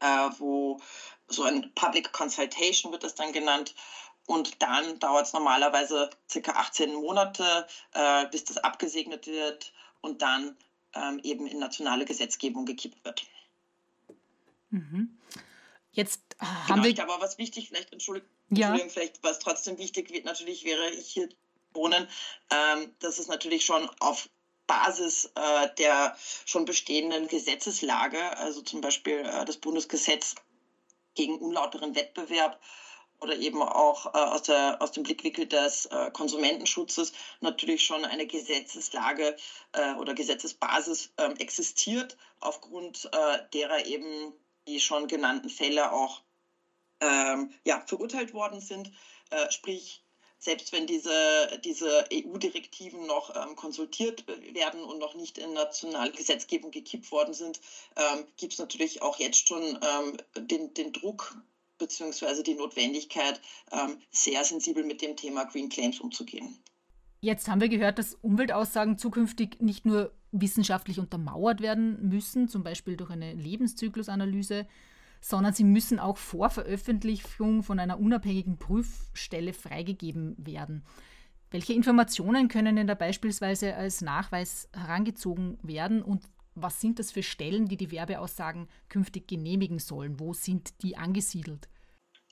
äh, 0.00 0.28
wo 0.38 0.80
so 1.28 1.42
ein 1.44 1.72
Public 1.74 2.12
Consultation 2.12 2.92
wird 2.92 3.04
das 3.04 3.14
dann 3.14 3.32
genannt. 3.32 3.74
Und 4.26 4.62
dann 4.62 4.98
dauert 5.00 5.26
es 5.26 5.32
normalerweise 5.34 6.08
circa 6.30 6.52
18 6.52 6.94
Monate, 6.94 7.66
äh, 7.92 8.26
bis 8.28 8.44
das 8.44 8.56
abgesegnet 8.56 9.26
wird 9.26 9.72
und 10.00 10.22
dann 10.22 10.56
ähm, 10.94 11.20
eben 11.22 11.46
in 11.46 11.58
nationale 11.58 12.04
Gesetzgebung 12.04 12.64
gekippt 12.64 13.04
wird. 13.04 13.26
Mhm. 14.74 15.16
Jetzt 15.92 16.20
äh, 16.40 16.44
haben 16.44 16.82
genau, 16.82 16.96
wir. 16.96 17.02
Aber 17.04 17.20
was 17.22 17.38
wichtig, 17.38 17.68
vielleicht, 17.68 17.92
Entschuldigung, 17.92 18.28
ja. 18.50 18.68
Entschuldigung, 18.68 18.90
vielleicht, 18.90 19.22
was 19.22 19.38
trotzdem 19.38 19.78
wichtig 19.78 20.10
wird, 20.10 20.24
natürlich 20.24 20.64
wäre 20.64 20.90
ich 20.90 21.06
hier 21.06 21.28
wohnen, 21.72 22.08
ähm, 22.50 22.92
dass 22.98 23.18
es 23.18 23.28
natürlich 23.28 23.64
schon 23.64 23.88
auf 24.00 24.28
Basis 24.66 25.30
äh, 25.36 25.68
der 25.78 26.16
schon 26.44 26.64
bestehenden 26.64 27.28
Gesetzeslage, 27.28 28.36
also 28.38 28.62
zum 28.62 28.80
Beispiel 28.80 29.20
äh, 29.20 29.44
das 29.44 29.58
Bundesgesetz 29.58 30.34
gegen 31.14 31.38
unlauteren 31.38 31.94
Wettbewerb 31.94 32.60
oder 33.20 33.36
eben 33.36 33.62
auch 33.62 34.06
äh, 34.06 34.18
aus, 34.18 34.42
der, 34.42 34.82
aus 34.82 34.90
dem 34.90 35.04
Blickwinkel 35.04 35.46
des 35.46 35.86
äh, 35.86 36.10
Konsumentenschutzes 36.10 37.12
natürlich 37.40 37.84
schon 37.84 38.04
eine 38.04 38.26
Gesetzeslage 38.26 39.36
äh, 39.72 39.94
oder 39.94 40.14
Gesetzesbasis 40.14 41.12
ähm, 41.18 41.36
existiert, 41.36 42.16
aufgrund 42.40 43.08
äh, 43.12 43.38
derer 43.52 43.86
eben 43.86 44.32
die 44.66 44.80
schon 44.80 45.08
genannten 45.08 45.50
Fälle 45.50 45.92
auch 45.92 46.22
ähm, 47.00 47.52
ja, 47.64 47.82
verurteilt 47.86 48.32
worden 48.32 48.60
sind. 48.60 48.90
Äh, 49.30 49.50
sprich, 49.50 50.02
selbst 50.38 50.72
wenn 50.72 50.86
diese, 50.86 51.60
diese 51.64 52.06
EU-Direktiven 52.12 53.06
noch 53.06 53.34
ähm, 53.34 53.56
konsultiert 53.56 54.26
werden 54.26 54.82
und 54.84 54.98
noch 54.98 55.14
nicht 55.14 55.38
in 55.38 55.54
nationale 55.54 56.12
Gesetzgebung 56.12 56.70
gekippt 56.70 57.10
worden 57.10 57.34
sind, 57.34 57.60
ähm, 57.96 58.26
gibt 58.36 58.52
es 58.52 58.58
natürlich 58.58 59.02
auch 59.02 59.18
jetzt 59.18 59.48
schon 59.48 59.62
ähm, 59.62 60.16
den, 60.36 60.74
den 60.74 60.92
Druck 60.92 61.36
beziehungsweise 61.78 62.42
die 62.42 62.54
Notwendigkeit, 62.54 63.40
ähm, 63.72 63.98
sehr 64.10 64.44
sensibel 64.44 64.84
mit 64.84 65.02
dem 65.02 65.16
Thema 65.16 65.44
Green 65.44 65.68
Claims 65.68 65.98
umzugehen. 66.00 66.58
Jetzt 67.20 67.48
haben 67.48 67.60
wir 67.60 67.68
gehört, 67.68 67.98
dass 67.98 68.14
Umweltaussagen 68.14 68.98
zukünftig 68.98 69.60
nicht 69.60 69.86
nur 69.86 70.12
wissenschaftlich 70.40 70.98
untermauert 70.98 71.60
werden 71.60 72.08
müssen, 72.08 72.48
zum 72.48 72.62
Beispiel 72.62 72.96
durch 72.96 73.10
eine 73.10 73.34
Lebenszyklusanalyse, 73.34 74.66
sondern 75.20 75.54
sie 75.54 75.64
müssen 75.64 75.98
auch 75.98 76.18
vor 76.18 76.50
Veröffentlichung 76.50 77.62
von 77.62 77.78
einer 77.78 77.98
unabhängigen 77.98 78.58
Prüfstelle 78.58 79.52
freigegeben 79.52 80.34
werden. 80.36 80.82
Welche 81.50 81.72
Informationen 81.72 82.48
können 82.48 82.76
denn 82.76 82.88
da 82.88 82.94
beispielsweise 82.94 83.76
als 83.76 84.00
Nachweis 84.00 84.68
herangezogen 84.74 85.56
werden 85.62 86.02
und 86.02 86.28
was 86.56 86.80
sind 86.80 86.98
das 86.98 87.10
für 87.10 87.22
Stellen, 87.22 87.66
die 87.66 87.76
die 87.76 87.90
Werbeaussagen 87.90 88.68
künftig 88.88 89.28
genehmigen 89.28 89.78
sollen? 89.78 90.20
Wo 90.20 90.34
sind 90.34 90.82
die 90.82 90.96
angesiedelt? 90.96 91.68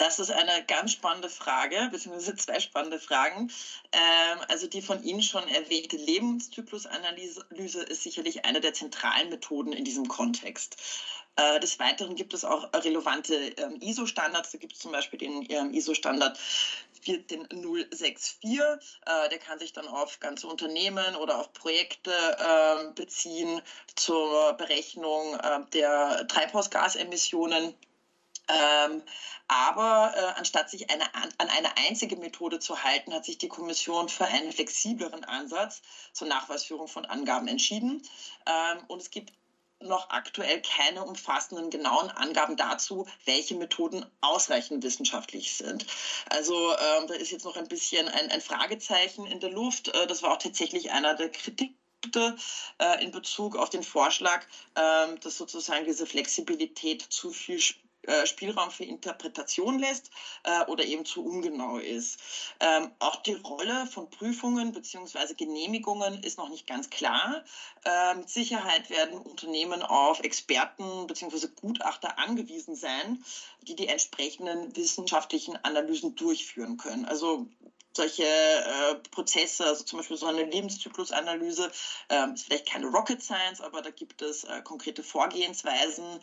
Das 0.02 0.18
ist 0.18 0.32
eine 0.32 0.64
ganz 0.64 0.90
spannende 0.90 1.28
Frage, 1.28 1.88
beziehungsweise 1.92 2.34
zwei 2.34 2.58
spannende 2.58 2.98
Fragen. 2.98 3.52
Ähm, 3.92 4.38
also 4.48 4.66
die 4.66 4.82
von 4.82 5.00
Ihnen 5.04 5.22
schon 5.22 5.46
erwähnte 5.46 5.96
Lebenszyklusanalyse 5.96 7.82
ist 7.84 8.02
sicherlich 8.02 8.44
eine 8.44 8.60
der 8.60 8.74
zentralen 8.74 9.28
Methoden 9.28 9.72
in 9.72 9.84
diesem 9.84 10.08
Kontext. 10.08 10.76
Äh, 11.36 11.60
des 11.60 11.78
Weiteren 11.78 12.16
gibt 12.16 12.34
es 12.34 12.44
auch 12.44 12.72
relevante 12.74 13.36
ähm, 13.36 13.76
ISO-Standards. 13.80 14.50
Da 14.50 14.58
gibt 14.58 14.72
es 14.72 14.80
zum 14.80 14.90
Beispiel 14.90 15.20
den 15.20 15.46
ähm, 15.48 15.72
ISO-Standard 15.72 16.36
14064. 17.02 18.60
Äh, 19.06 19.28
der 19.28 19.38
kann 19.38 19.60
sich 19.60 19.72
dann 19.72 19.86
auf 19.86 20.18
ganze 20.18 20.48
Unternehmen 20.48 21.14
oder 21.14 21.38
auf 21.38 21.52
Projekte 21.52 22.12
beziehen 22.96 23.62
zur 23.94 24.54
Berechnung 24.54 25.38
der 25.72 26.26
Treibhausgasemissionen. 26.26 27.74
Ähm, 28.48 29.02
aber 29.48 30.12
äh, 30.16 30.38
anstatt 30.38 30.70
sich 30.70 30.90
eine, 30.90 31.14
an 31.14 31.30
eine 31.38 31.76
einzige 31.76 32.16
Methode 32.16 32.58
zu 32.58 32.82
halten, 32.82 33.12
hat 33.14 33.24
sich 33.24 33.38
die 33.38 33.48
Kommission 33.48 34.08
für 34.08 34.24
einen 34.26 34.52
flexibleren 34.52 35.24
Ansatz 35.24 35.82
zur 36.12 36.28
Nachweisführung 36.28 36.88
von 36.88 37.04
Angaben 37.04 37.48
entschieden. 37.48 38.02
Ähm, 38.46 38.84
und 38.88 39.00
es 39.00 39.10
gibt 39.10 39.32
noch 39.80 40.10
aktuell 40.10 40.62
keine 40.62 41.04
umfassenden 41.04 41.70
genauen 41.70 42.10
Angaben 42.10 42.56
dazu, 42.56 43.06
welche 43.24 43.54
Methoden 43.54 44.04
ausreichend 44.20 44.84
wissenschaftlich 44.84 45.54
sind. 45.54 45.86
Also 46.30 46.72
ähm, 46.72 47.06
da 47.08 47.14
ist 47.14 47.30
jetzt 47.30 47.44
noch 47.44 47.56
ein 47.56 47.68
bisschen 47.68 48.08
ein, 48.08 48.30
ein 48.30 48.40
Fragezeichen 48.40 49.26
in 49.26 49.40
der 49.40 49.50
Luft. 49.50 49.88
Äh, 49.88 50.06
das 50.06 50.22
war 50.22 50.32
auch 50.32 50.38
tatsächlich 50.38 50.92
einer 50.92 51.14
der 51.14 51.30
Kritik 51.30 51.74
äh, 52.16 53.04
in 53.04 53.12
Bezug 53.12 53.56
auf 53.56 53.70
den 53.70 53.82
Vorschlag, 53.82 54.44
ähm, 54.76 55.20
dass 55.20 55.38
sozusagen 55.38 55.84
diese 55.84 56.06
Flexibilität 56.06 57.02
zu 57.02 57.30
viel 57.30 57.60
äh, 58.02 58.26
Spielraum 58.26 58.70
für 58.70 58.84
Interpretation 58.84 59.78
lässt 59.78 60.10
äh, 60.44 60.64
oder 60.66 60.84
eben 60.84 61.04
zu 61.04 61.24
ungenau 61.24 61.78
ist. 61.78 62.18
Ähm, 62.60 62.90
auch 62.98 63.16
die 63.22 63.34
Rolle 63.34 63.86
von 63.86 64.10
Prüfungen 64.10 64.72
bzw. 64.72 65.34
Genehmigungen 65.34 66.22
ist 66.22 66.38
noch 66.38 66.48
nicht 66.48 66.66
ganz 66.66 66.90
klar. 66.90 67.44
Äh, 67.84 68.14
mit 68.16 68.28
Sicherheit 68.28 68.90
werden 68.90 69.18
Unternehmen 69.18 69.82
auf 69.82 70.20
Experten 70.20 71.06
bzw. 71.06 71.48
Gutachter 71.60 72.18
angewiesen 72.18 72.74
sein, 72.74 73.24
die 73.62 73.76
die 73.76 73.88
entsprechenden 73.88 74.74
wissenschaftlichen 74.76 75.56
Analysen 75.64 76.14
durchführen 76.16 76.76
können. 76.76 77.04
Also 77.04 77.46
solche 77.96 78.24
äh, 78.24 78.94
Prozesse, 79.10 79.64
also 79.64 79.84
zum 79.84 79.98
Beispiel 79.98 80.16
so 80.16 80.26
eine 80.26 80.44
Lebenszyklusanalyse, 80.44 81.70
ähm, 82.08 82.34
ist 82.34 82.44
vielleicht 82.44 82.68
keine 82.68 82.86
Rocket 82.86 83.22
Science, 83.22 83.60
aber 83.60 83.82
da 83.82 83.90
gibt 83.90 84.22
es 84.22 84.44
äh, 84.44 84.62
konkrete 84.62 85.02
Vorgehensweisen, 85.02 86.20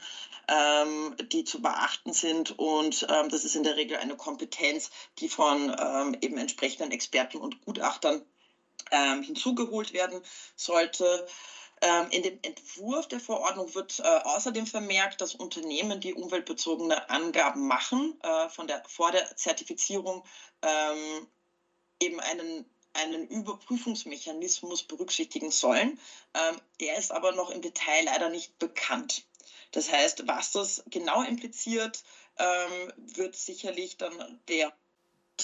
ähm, 0.48 1.16
die 1.32 1.44
zu 1.44 1.62
beachten 1.62 2.14
sind 2.14 2.58
und 2.58 3.06
ähm, 3.10 3.30
das 3.30 3.46
ist 3.46 3.56
in 3.56 3.64
der 3.64 3.76
Regel 3.76 3.98
eine 3.98 4.16
Kompetenz, 4.16 4.90
die 5.20 5.30
von 5.30 5.76
ähm, 5.80 6.18
eben 6.22 6.38
entsprechenden 6.38 6.92
Experten 6.92 7.38
und 7.38 7.62
Gutachtern 7.66 8.26
ähm, 8.92 9.24
hinzugeholt 9.24 9.94
werden 9.94 10.22
sollte. 10.56 11.28
Ähm, 11.82 12.08
in 12.12 12.24
dem 12.24 12.40
Entwurf 12.42 13.08
der 13.08 13.22
Verordnung 13.22 13.74
wird 13.74 14.00
äh, 14.00 14.04
außerdem 14.04 14.68
vermerkt, 14.68 15.22
dass 15.22 15.36
Unternehmen, 15.36 16.02
die 16.02 16.14
umweltbezogene 16.14 17.10
Angaben 17.10 17.68
machen, 17.68 18.20
äh, 18.22 18.50
von 18.50 18.68
der, 18.68 18.84
vor 18.86 19.12
der 19.12 19.36
Zertifizierung 19.38 20.26
ähm, 20.62 21.28
eben 22.01 22.20
einen, 22.20 22.65
einen 22.94 23.27
Überprüfungsmechanismus 23.27 24.84
berücksichtigen 24.84 25.51
sollen. 25.51 26.00
Ähm, 26.34 26.60
der 26.79 26.98
ist 26.98 27.12
aber 27.12 27.32
noch 27.34 27.50
im 27.50 27.62
Detail 27.62 28.06
leider 28.06 28.29
nicht 28.29 28.58
bekannt. 28.60 29.24
Das 29.72 29.91
heißt, 29.91 30.27
was 30.27 30.51
das 30.51 30.84
genau 30.89 31.22
impliziert, 31.24 32.03
ähm, 32.38 32.94
wird 33.15 33.36
sicherlich 33.36 33.98
dann 33.98 34.39
der 34.48 34.74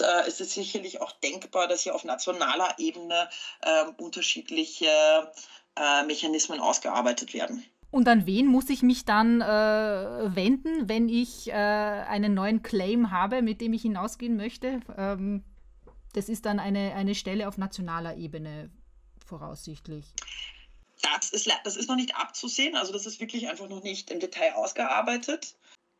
äh, 0.01 0.27
ist 0.27 0.41
es 0.41 0.53
sicherlich 0.53 1.01
auch 1.01 1.11
denkbar, 1.11 1.67
dass 1.67 1.83
hier 1.83 1.95
auf 1.95 2.03
nationaler 2.03 2.75
Ebene 2.79 3.29
äh, 3.61 3.85
unterschiedliche 3.97 5.31
äh, 5.75 6.05
Mechanismen 6.05 6.59
ausgearbeitet 6.59 7.33
werden. 7.33 7.63
Und 7.91 8.09
an 8.09 8.25
wen 8.25 8.47
muss 8.47 8.69
ich 8.69 8.81
mich 8.81 9.05
dann 9.05 9.39
äh, 9.39 9.45
wenden, 10.35 10.89
wenn 10.89 11.07
ich 11.07 11.47
äh, 11.47 11.53
einen 11.53 12.33
neuen 12.33 12.61
Claim 12.61 13.11
habe, 13.11 13.41
mit 13.41 13.61
dem 13.61 13.71
ich 13.71 13.83
hinausgehen 13.83 14.35
möchte? 14.35 14.81
Ähm, 14.97 15.43
das 16.15 16.29
ist 16.29 16.45
dann 16.45 16.59
eine, 16.59 16.93
eine 16.95 17.15
Stelle 17.15 17.47
auf 17.47 17.57
nationaler 17.57 18.15
Ebene 18.15 18.69
voraussichtlich. 19.25 20.05
Das 21.01 21.31
ist, 21.31 21.49
das 21.63 21.75
ist 21.75 21.89
noch 21.89 21.95
nicht 21.95 22.15
abzusehen, 22.15 22.75
also 22.75 22.93
das 22.93 23.05
ist 23.05 23.19
wirklich 23.19 23.49
einfach 23.49 23.67
noch 23.67 23.83
nicht 23.83 24.11
im 24.11 24.19
Detail 24.19 24.53
ausgearbeitet. 24.53 25.55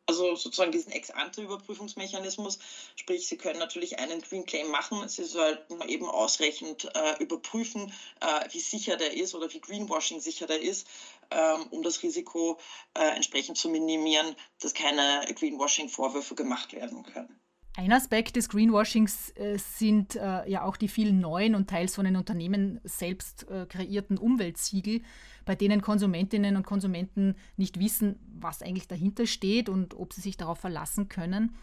Also 0.07 0.36
sozusagen 0.36 0.72
diesen 0.72 0.91
Ex-ante-Überprüfungsmechanismus, 0.91 2.60
sprich, 2.95 3.27
Sie 3.27 3.38
können 3.38 3.57
natürlich 3.57 3.98
einen 3.98 4.22
Green 4.22 4.45
Claim 4.45 4.69
machen, 4.69 5.07
Sie 5.10 5.24
sollten 5.24 5.81
eben 5.89 6.07
ausreichend 6.07 6.88
äh, 6.95 7.22
überprüfen, 7.24 7.91
äh, 8.22 8.53
wie 8.53 8.60
sicher 8.60 8.98
der 8.98 9.15
ist 9.15 9.34
oder 9.34 9.51
wie 9.51 9.60
Greenwashing 9.60 10.22
sicher 10.22 10.45
der 10.45 10.62
ist, 10.62 10.88
ähm, 11.31 11.65
um 11.72 11.81
das 11.81 12.03
Risiko 12.03 12.60
äh, 12.93 13.15
entsprechend 13.15 13.57
zu 13.57 13.67
minimieren, 13.67 14.36
dass 14.60 14.75
keine 14.75 15.25
Greenwashing-Vorwürfe 15.34 16.36
gemacht 16.36 16.74
werden 16.74 17.01
können. 17.01 17.39
Ein 17.77 17.91
Aspekt 17.91 18.38
des 18.38 18.48
Greenwashings 18.48 19.32
äh, 19.32 19.58
sind 19.58 20.15
äh, 20.15 20.50
ja 20.50 20.63
auch 20.63 20.77
die 20.77 20.88
vielen 20.88 21.20
neuen 21.20 21.55
und 21.55 21.70
teils 21.70 21.96
von 21.96 22.05
den 22.05 22.15
Unternehmen 22.15 22.79
selbst 22.86 23.50
äh, 23.50 23.65
kreierten 23.65 24.17
Umweltsiegel, 24.17 25.01
bei 25.44 25.55
denen 25.55 25.82
Konsumentinnen 25.82 26.55
und 26.55 26.65
Konsumenten 26.65 27.36
nicht 27.58 27.77
wissen, 27.77 28.17
was 28.34 28.62
eigentlich 28.62 28.88
dahinter 28.88 29.27
steht 29.27 29.67
und 29.67 29.94
ob 29.94 30.13
sie 30.13 30.22
sich 30.22 30.38
darauf 30.38 30.60
verlassen 30.60 31.10
können. 31.10 31.53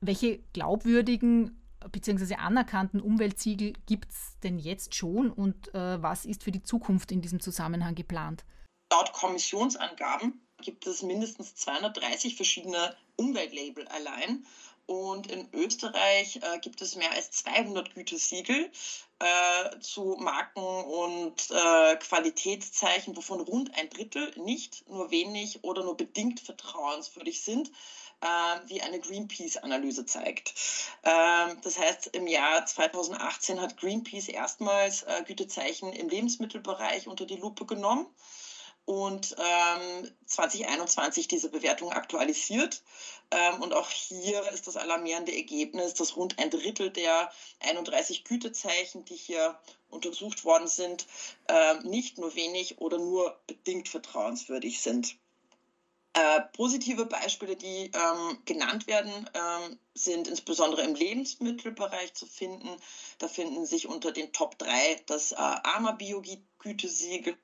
Welche 0.00 0.38
glaubwürdigen 0.52 1.60
bzw. 1.90 2.36
anerkannten 2.36 3.00
Umweltsiegel 3.00 3.72
gibt 3.86 4.12
es 4.12 4.38
denn 4.44 4.60
jetzt 4.60 4.94
schon 4.94 5.30
und 5.30 5.74
äh, 5.74 6.00
was 6.00 6.26
ist 6.26 6.44
für 6.44 6.52
die 6.52 6.62
Zukunft 6.62 7.10
in 7.10 7.22
diesem 7.22 7.40
Zusammenhang 7.40 7.96
geplant? 7.96 8.44
Laut 8.92 9.12
Kommissionsangaben 9.12 10.40
gibt 10.62 10.86
es 10.86 11.02
mindestens 11.02 11.56
230 11.56 12.36
verschiedene 12.36 12.94
Umweltlabel 13.16 13.88
allein 13.88 14.44
und 14.86 15.30
in 15.30 15.48
Österreich 15.52 16.36
äh, 16.36 16.58
gibt 16.60 16.82
es 16.82 16.96
mehr 16.96 17.10
als 17.12 17.30
200 17.30 17.94
Gütesiegel 17.94 18.70
äh, 19.18 19.80
zu 19.80 20.16
Marken 20.18 20.60
und 20.60 21.50
äh, 21.50 21.96
Qualitätszeichen, 21.96 23.16
wovon 23.16 23.40
rund 23.40 23.74
ein 23.78 23.88
Drittel 23.88 24.32
nicht 24.36 24.88
nur 24.88 25.10
wenig 25.10 25.64
oder 25.64 25.84
nur 25.84 25.96
bedingt 25.96 26.40
vertrauenswürdig 26.40 27.40
sind, 27.42 27.70
äh, 28.20 28.26
wie 28.66 28.82
eine 28.82 29.00
Greenpeace-Analyse 29.00 30.06
zeigt. 30.06 30.54
Ähm, 31.04 31.58
das 31.62 31.78
heißt, 31.78 32.08
im 32.08 32.26
Jahr 32.26 32.66
2018 32.66 33.60
hat 33.60 33.76
Greenpeace 33.76 34.28
erstmals 34.28 35.02
äh, 35.04 35.22
Gütezeichen 35.26 35.92
im 35.92 36.08
Lebensmittelbereich 36.08 37.06
unter 37.06 37.26
die 37.26 37.36
Lupe 37.36 37.66
genommen 37.66 38.06
und 38.86 39.34
ähm, 39.38 40.10
2021 40.26 41.28
diese 41.28 41.48
Bewertung 41.48 41.92
aktualisiert. 41.92 42.82
Ähm, 43.30 43.62
und 43.62 43.72
auch 43.72 43.88
hier 43.90 44.42
ist 44.52 44.66
das 44.66 44.76
alarmierende 44.76 45.34
Ergebnis, 45.34 45.94
dass 45.94 46.16
rund 46.16 46.38
ein 46.38 46.50
Drittel 46.50 46.90
der 46.90 47.30
31 47.60 48.24
Gütezeichen, 48.24 49.04
die 49.04 49.16
hier 49.16 49.58
untersucht 49.88 50.44
worden 50.44 50.68
sind, 50.68 51.06
äh, 51.48 51.74
nicht 51.84 52.18
nur 52.18 52.34
wenig 52.34 52.78
oder 52.78 52.98
nur 52.98 53.38
bedingt 53.46 53.88
vertrauenswürdig 53.88 54.80
sind. 54.80 55.16
Äh, 56.16 56.42
positive 56.52 57.06
Beispiele, 57.06 57.56
die 57.56 57.90
ähm, 57.92 58.38
genannt 58.44 58.86
werden, 58.86 59.28
ähm, 59.34 59.78
sind 59.94 60.28
insbesondere 60.28 60.82
im 60.82 60.94
Lebensmittelbereich 60.94 62.14
zu 62.14 62.26
finden. 62.26 62.68
Da 63.18 63.26
finden 63.26 63.66
sich 63.66 63.88
unter 63.88 64.12
den 64.12 64.32
Top 64.32 64.56
3 64.58 65.02
das 65.06 65.32
äh, 65.32 65.36
AMA 65.36 65.90
Bio-Gütesiegel, 65.92 67.36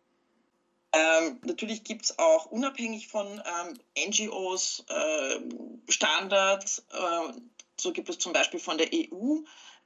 ähm, 0.92 1.40
natürlich 1.44 1.84
gibt 1.84 2.04
es 2.04 2.18
auch 2.18 2.46
unabhängig 2.46 3.08
von 3.08 3.26
ähm, 3.26 4.08
NGOs 4.08 4.84
äh, 4.88 5.40
Standards. 5.88 6.84
Äh, 6.90 7.32
so 7.78 7.92
gibt 7.92 8.08
es 8.08 8.18
zum 8.18 8.32
Beispiel 8.32 8.60
von 8.60 8.78
der 8.78 8.88
EU 8.92 9.38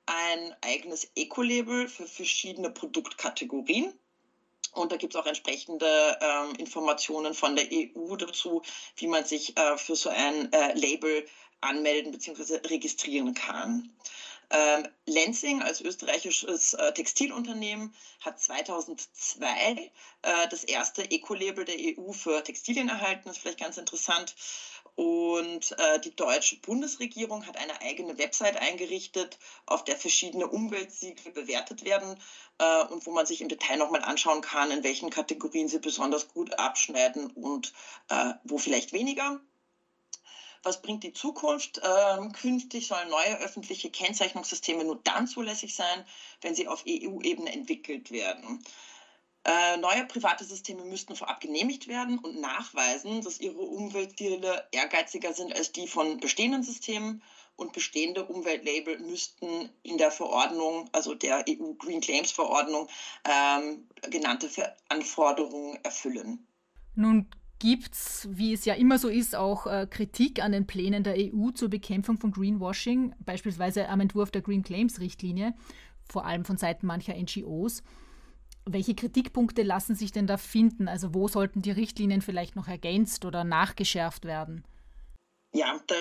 ein 0.07 0.55
eigenes 0.63 1.11
Eco-Label 1.15 1.89
für 1.89 2.07
verschiedene 2.07 2.71
Produktkategorien. 2.71 3.93
Und 4.73 4.91
da 4.91 4.97
gibt 4.97 5.15
es 5.15 5.21
auch 5.21 5.27
entsprechende 5.27 6.19
ähm, 6.21 6.57
Informationen 6.57 7.33
von 7.33 7.55
der 7.55 7.67
EU 7.71 8.17
dazu, 8.17 8.63
wie 8.97 9.07
man 9.07 9.25
sich 9.25 9.57
äh, 9.57 9.77
für 9.77 9.95
so 9.95 10.09
ein 10.09 10.53
äh, 10.53 10.75
Label 10.75 11.27
anmelden 11.61 12.13
bzw. 12.13 12.57
registrieren 12.67 13.35
kann. 13.35 13.91
Ähm, 14.51 14.89
Lenzing 15.07 15.63
als 15.63 15.81
österreichisches 15.81 16.75
äh, 16.75 16.93
Textilunternehmen 16.93 17.95
hat 18.21 18.41
2002 18.41 19.47
äh, 20.23 20.49
das 20.49 20.65
erste 20.65 21.11
Eco-Label 21.11 21.65
der 21.65 21.77
EU 21.79 22.13
für 22.13 22.43
Textilien 22.43 22.89
erhalten. 22.89 23.23
Das 23.27 23.37
ist 23.37 23.43
vielleicht 23.43 23.61
ganz 23.61 23.77
interessant. 23.77 24.35
Und 24.97 25.73
äh, 25.79 25.99
die 26.01 26.15
deutsche 26.15 26.57
Bundesregierung 26.61 27.47
hat 27.47 27.57
eine 27.57 27.81
eigene 27.81 28.17
Website 28.17 28.57
eingerichtet, 28.57 29.39
auf 29.67 29.83
der 29.83 29.97
verschiedene 29.97 30.47
Umweltsiegel 30.47 31.33
bewertet 31.33 31.85
werden 31.85 32.17
äh, 32.59 32.85
und 32.85 33.05
wo 33.05 33.11
man 33.11 33.27
sich 33.27 33.41
im 33.41 33.49
Detail 33.49 33.79
nochmal 33.79 34.03
anschauen 34.03 34.41
kann, 34.41 34.71
in 34.71 34.85
welchen 34.85 35.11
Kategorien 35.11 35.69
sie 35.69 35.81
besonders 35.81 36.29
gut 36.29 36.59
abschneiden 36.61 37.27
und 37.33 37.73
äh, 38.09 38.35
wo 38.45 38.59
vielleicht 38.59 38.93
weniger. 38.93 39.41
Was 40.65 40.83
bringt 40.83 41.05
die 41.05 41.13
Zukunft? 41.13 41.81
Ähm, 41.85 42.33
künftig 42.33 42.89
sollen 42.89 43.11
neue 43.11 43.39
öffentliche 43.39 43.91
Kennzeichnungssysteme 43.91 44.85
nur 44.85 45.01
dann 45.05 45.27
zulässig 45.27 45.75
sein, 45.75 46.05
wenn 46.41 46.55
sie 46.55 46.69
auf 46.69 46.85
EU-Ebene 46.89 47.53
entwickelt 47.53 48.11
werden. 48.11 48.65
Äh, 49.47 49.77
neue 49.77 50.07
private 50.07 50.43
Systeme 50.43 50.85
müssten 50.85 51.17
vorab 51.17 51.41
genehmigt 51.41 51.87
werden 51.87 52.19
und 52.19 52.41
nachweisen, 52.41 53.21
dass 53.21 53.41
ihre 53.41 53.61
Umweltziele 53.61 54.67
ehrgeiziger 54.73 55.35
sind 55.35 55.55
als 55.55 55.71
die 55.71 55.87
von 55.87 56.19
bestehenden 56.19 56.63
Systemen 56.63 57.23
und 57.57 57.75
bestehende 57.75 58.25
Umweltlabel 58.25 58.99
müssten 59.01 59.69
in 59.83 59.99
der 59.99 60.11
Verordnung, 60.11 60.89
also 60.93 61.15
der 61.15 61.45
EU 61.47 61.75
Green 61.75 62.01
Claims 62.01 62.33
Verordnung, 62.33 62.89
ähm, 63.29 63.87
genannte 64.11 64.49
Anforderungen 64.89 65.79
erfüllen. 65.85 66.47
Nun 66.95 67.29
gibt 67.65 67.95
es, 67.95 68.29
wie 68.31 68.53
es 68.53 68.67
ja 68.67 68.75
immer 68.75 68.99
so 68.99 69.09
ist, 69.09 69.35
auch 69.35 69.67
äh, 69.67 69.87
Kritik 69.89 70.45
an 70.45 70.53
den 70.53 70.67
Plänen 70.67 71.03
der 71.03 71.15
EU 71.17 71.51
zur 71.51 71.71
Bekämpfung 71.71 72.19
von 72.19 72.31
Greenwashing, 72.31 73.15
beispielsweise 73.21 73.89
am 73.89 74.01
Entwurf 74.01 74.31
der 74.31 74.43
Green 74.43 74.63
Claims 74.63 75.01
Richtlinie, 75.01 75.55
vor 76.07 76.27
allem 76.27 76.45
von 76.45 76.59
Seiten 76.59 76.87
mancher 76.87 77.15
NGOs. 77.15 77.83
Welche 78.67 78.95
Kritikpunkte 78.95 79.63
lassen 79.63 79.95
sich 79.95 80.13
denn 80.13 80.27
da 80.27 80.37
finden? 80.37 80.89
Also 80.89 81.15
wo 81.15 81.27
sollten 81.27 81.63
die 81.63 81.71
Richtlinien 81.71 82.21
vielleicht 82.21 82.55
noch 82.55 82.69
ergänzt 82.69 83.25
oder 83.25 83.45
nachgeschärft 83.45 84.27
werden? 84.27 84.65
Ja, 85.55 85.81
da, 85.87 85.95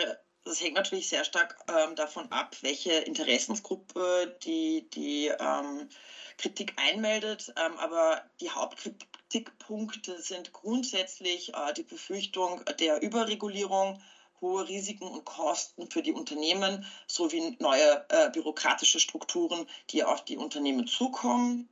das 0.44 0.62
hängt 0.62 0.76
natürlich 0.76 1.10
sehr 1.10 1.24
stark 1.24 1.58
ähm, 1.68 1.96
davon 1.96 2.32
ab, 2.32 2.56
welche 2.62 2.94
Interessensgruppe 2.94 4.38
die, 4.44 4.90
die 4.90 5.28
ähm, 5.28 5.90
Kritik 6.38 6.74
einmeldet. 6.78 7.54
Ähm, 7.58 7.78
aber 7.78 8.24
die 8.40 8.50
Hauptkritik 8.50 9.08
Kritikpunkte 9.34 10.22
sind 10.22 10.54
grundsätzlich 10.54 11.56
äh, 11.56 11.74
die 11.74 11.82
Befürchtung 11.82 12.64
der 12.80 13.02
Überregulierung, 13.02 14.00
hohe 14.42 14.68
Risiken 14.68 15.08
und 15.08 15.26
Kosten 15.26 15.90
für 15.90 16.04
die 16.04 16.12
Unternehmen 16.12 16.86
sowie 17.08 17.58
neue 17.58 18.06
äh, 18.10 18.30
bürokratische 18.30 19.00
Strukturen, 19.00 19.68
die 19.90 20.04
auf 20.04 20.24
die 20.24 20.38
Unternehmen 20.38 20.86
zukommen. 20.86 21.68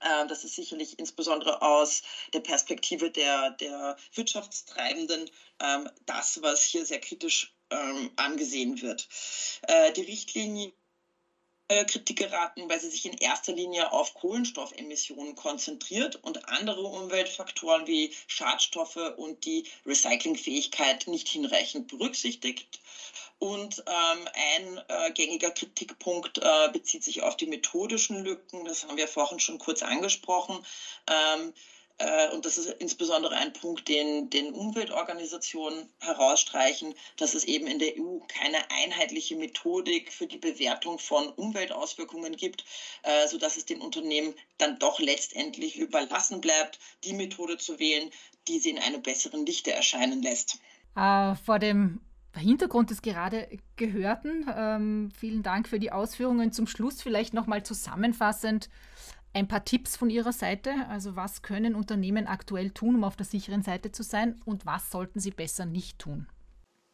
Äh, 0.00 0.26
das 0.26 0.42
ist 0.42 0.56
sicherlich 0.56 0.98
insbesondere 0.98 1.62
aus 1.62 2.02
der 2.32 2.40
Perspektive 2.40 3.12
der, 3.12 3.50
der 3.50 3.96
Wirtschaftstreibenden 4.14 5.30
ähm, 5.60 5.88
das, 6.06 6.42
was 6.42 6.64
hier 6.64 6.84
sehr 6.84 7.00
kritisch 7.00 7.54
ähm, 7.70 8.10
angesehen 8.16 8.80
wird. 8.82 9.08
Äh, 9.62 9.92
die 9.92 10.02
Richtlinie 10.02 10.72
äh, 11.70 11.84
Kritik 11.84 12.18
geraten, 12.18 12.68
weil 12.68 12.80
sie 12.80 12.90
sich 12.90 13.06
in 13.06 13.16
erster 13.16 13.52
Linie 13.52 13.92
auf 13.92 14.14
Kohlenstoffemissionen 14.14 15.36
konzentriert 15.36 16.16
und 16.16 16.48
andere 16.48 16.82
Umweltfaktoren 16.82 17.86
wie 17.86 18.12
Schadstoffe 18.26 19.14
und 19.16 19.44
die 19.44 19.68
Recyclingfähigkeit 19.86 21.06
nicht 21.06 21.28
hinreichend 21.28 21.86
berücksichtigt. 21.86 22.80
Und 23.38 23.84
ähm, 23.86 24.28
ein 24.34 24.80
äh, 24.88 25.12
gängiger 25.12 25.52
Kritikpunkt 25.52 26.38
äh, 26.38 26.68
bezieht 26.72 27.04
sich 27.04 27.22
auf 27.22 27.36
die 27.36 27.46
methodischen 27.46 28.24
Lücken. 28.24 28.64
Das 28.64 28.84
haben 28.84 28.96
wir 28.96 29.08
vorhin 29.08 29.38
schon 29.38 29.58
kurz 29.58 29.82
angesprochen. 29.82 30.58
Ähm, 31.06 31.50
äh, 31.50 31.79
und 32.32 32.46
das 32.46 32.56
ist 32.56 32.68
insbesondere 32.78 33.36
ein 33.36 33.52
Punkt, 33.52 33.88
den, 33.88 34.30
den 34.30 34.52
Umweltorganisationen 34.52 35.88
herausstreichen, 36.00 36.94
dass 37.16 37.34
es 37.34 37.44
eben 37.44 37.66
in 37.66 37.78
der 37.78 37.94
EU 37.98 38.20
keine 38.28 38.58
einheitliche 38.70 39.36
Methodik 39.36 40.12
für 40.12 40.26
die 40.26 40.38
Bewertung 40.38 40.98
von 40.98 41.28
Umweltauswirkungen 41.28 42.36
gibt, 42.36 42.64
äh, 43.02 43.28
sodass 43.28 43.56
es 43.56 43.66
den 43.66 43.80
Unternehmen 43.80 44.34
dann 44.58 44.78
doch 44.78 44.98
letztendlich 44.98 45.76
überlassen 45.76 46.40
bleibt, 46.40 46.78
die 47.04 47.12
Methode 47.12 47.58
zu 47.58 47.78
wählen, 47.78 48.10
die 48.48 48.58
sie 48.58 48.70
in 48.70 48.78
einem 48.78 49.02
besseren 49.02 49.44
Lichte 49.44 49.72
erscheinen 49.72 50.22
lässt. 50.22 50.58
Äh, 50.96 51.34
vor 51.36 51.58
dem 51.58 52.00
Hintergrund 52.34 52.90
des 52.90 53.02
gerade 53.02 53.48
Gehörten, 53.76 54.46
ähm, 54.54 55.10
vielen 55.18 55.42
Dank 55.42 55.68
für 55.68 55.78
die 55.78 55.92
Ausführungen. 55.92 56.52
Zum 56.52 56.66
Schluss 56.66 57.02
vielleicht 57.02 57.34
nochmal 57.34 57.64
zusammenfassend 57.64 58.70
ein 59.32 59.48
paar 59.48 59.64
Tipps 59.64 59.96
von 59.96 60.10
Ihrer 60.10 60.32
Seite. 60.32 60.86
Also 60.88 61.16
was 61.16 61.42
können 61.42 61.74
Unternehmen 61.74 62.26
aktuell 62.26 62.70
tun, 62.70 62.96
um 62.96 63.04
auf 63.04 63.16
der 63.16 63.26
sicheren 63.26 63.62
Seite 63.62 63.92
zu 63.92 64.02
sein 64.02 64.40
und 64.44 64.66
was 64.66 64.90
sollten 64.90 65.20
sie 65.20 65.30
besser 65.30 65.66
nicht 65.66 65.98
tun? 65.98 66.26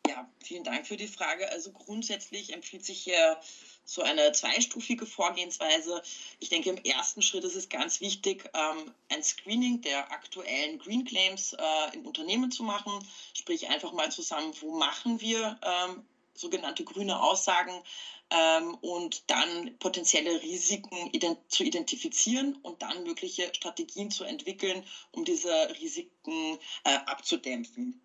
Ja, 0.07 0.29
vielen 0.42 0.64
Dank 0.64 0.87
für 0.87 0.96
die 0.96 1.09
Frage. 1.09 1.51
Also 1.51 1.72
grundsätzlich 1.72 2.53
empfiehlt 2.53 2.85
sich 2.85 2.99
hier 2.99 3.38
so 3.85 4.03
eine 4.03 4.33
zweistufige 4.33 5.07
Vorgehensweise. 5.07 6.03
Ich 6.40 6.49
denke, 6.49 6.70
im 6.70 6.77
ersten 6.79 7.22
Schritt 7.22 7.44
ist 7.44 7.55
es 7.55 7.68
ganz 7.68 8.01
wichtig, 8.01 8.49
ähm, 8.55 8.92
ein 9.09 9.22
Screening 9.22 9.81
der 9.81 10.11
aktuellen 10.12 10.79
Green 10.79 11.05
Claims 11.05 11.53
äh, 11.55 11.94
im 11.94 12.07
Unternehmen 12.07 12.51
zu 12.51 12.62
machen. 12.64 12.92
Sprich 13.35 13.68
einfach 13.68 13.92
mal 13.92 14.11
zusammen, 14.11 14.53
wo 14.61 14.77
machen 14.77 15.20
wir 15.20 15.59
ähm, 15.62 16.05
sogenannte 16.35 16.85
grüne 16.85 17.20
Aussagen 17.20 17.72
ähm, 18.31 18.75
und 18.81 19.31
dann 19.31 19.77
potenzielle 19.79 20.43
Risiken 20.43 21.11
ident 21.12 21.39
zu 21.49 21.62
identifizieren 21.65 22.57
und 22.62 22.83
dann 22.83 23.05
mögliche 23.05 23.53
Strategien 23.55 24.11
zu 24.11 24.25
entwickeln, 24.25 24.85
um 25.12 25.25
diese 25.25 25.53
Risiken 25.81 26.59
äh, 26.85 26.95
abzudämpfen. 27.07 28.01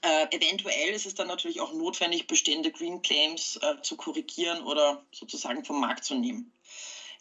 Äh, 0.00 0.26
eventuell 0.36 0.90
ist 0.90 1.06
es 1.06 1.14
dann 1.14 1.26
natürlich 1.26 1.60
auch 1.60 1.72
notwendig, 1.72 2.26
bestehende 2.28 2.70
Green 2.70 3.02
Claims 3.02 3.56
äh, 3.56 3.82
zu 3.82 3.96
korrigieren 3.96 4.62
oder 4.62 5.04
sozusagen 5.10 5.64
vom 5.64 5.80
Markt 5.80 6.04
zu 6.04 6.14
nehmen. 6.14 6.52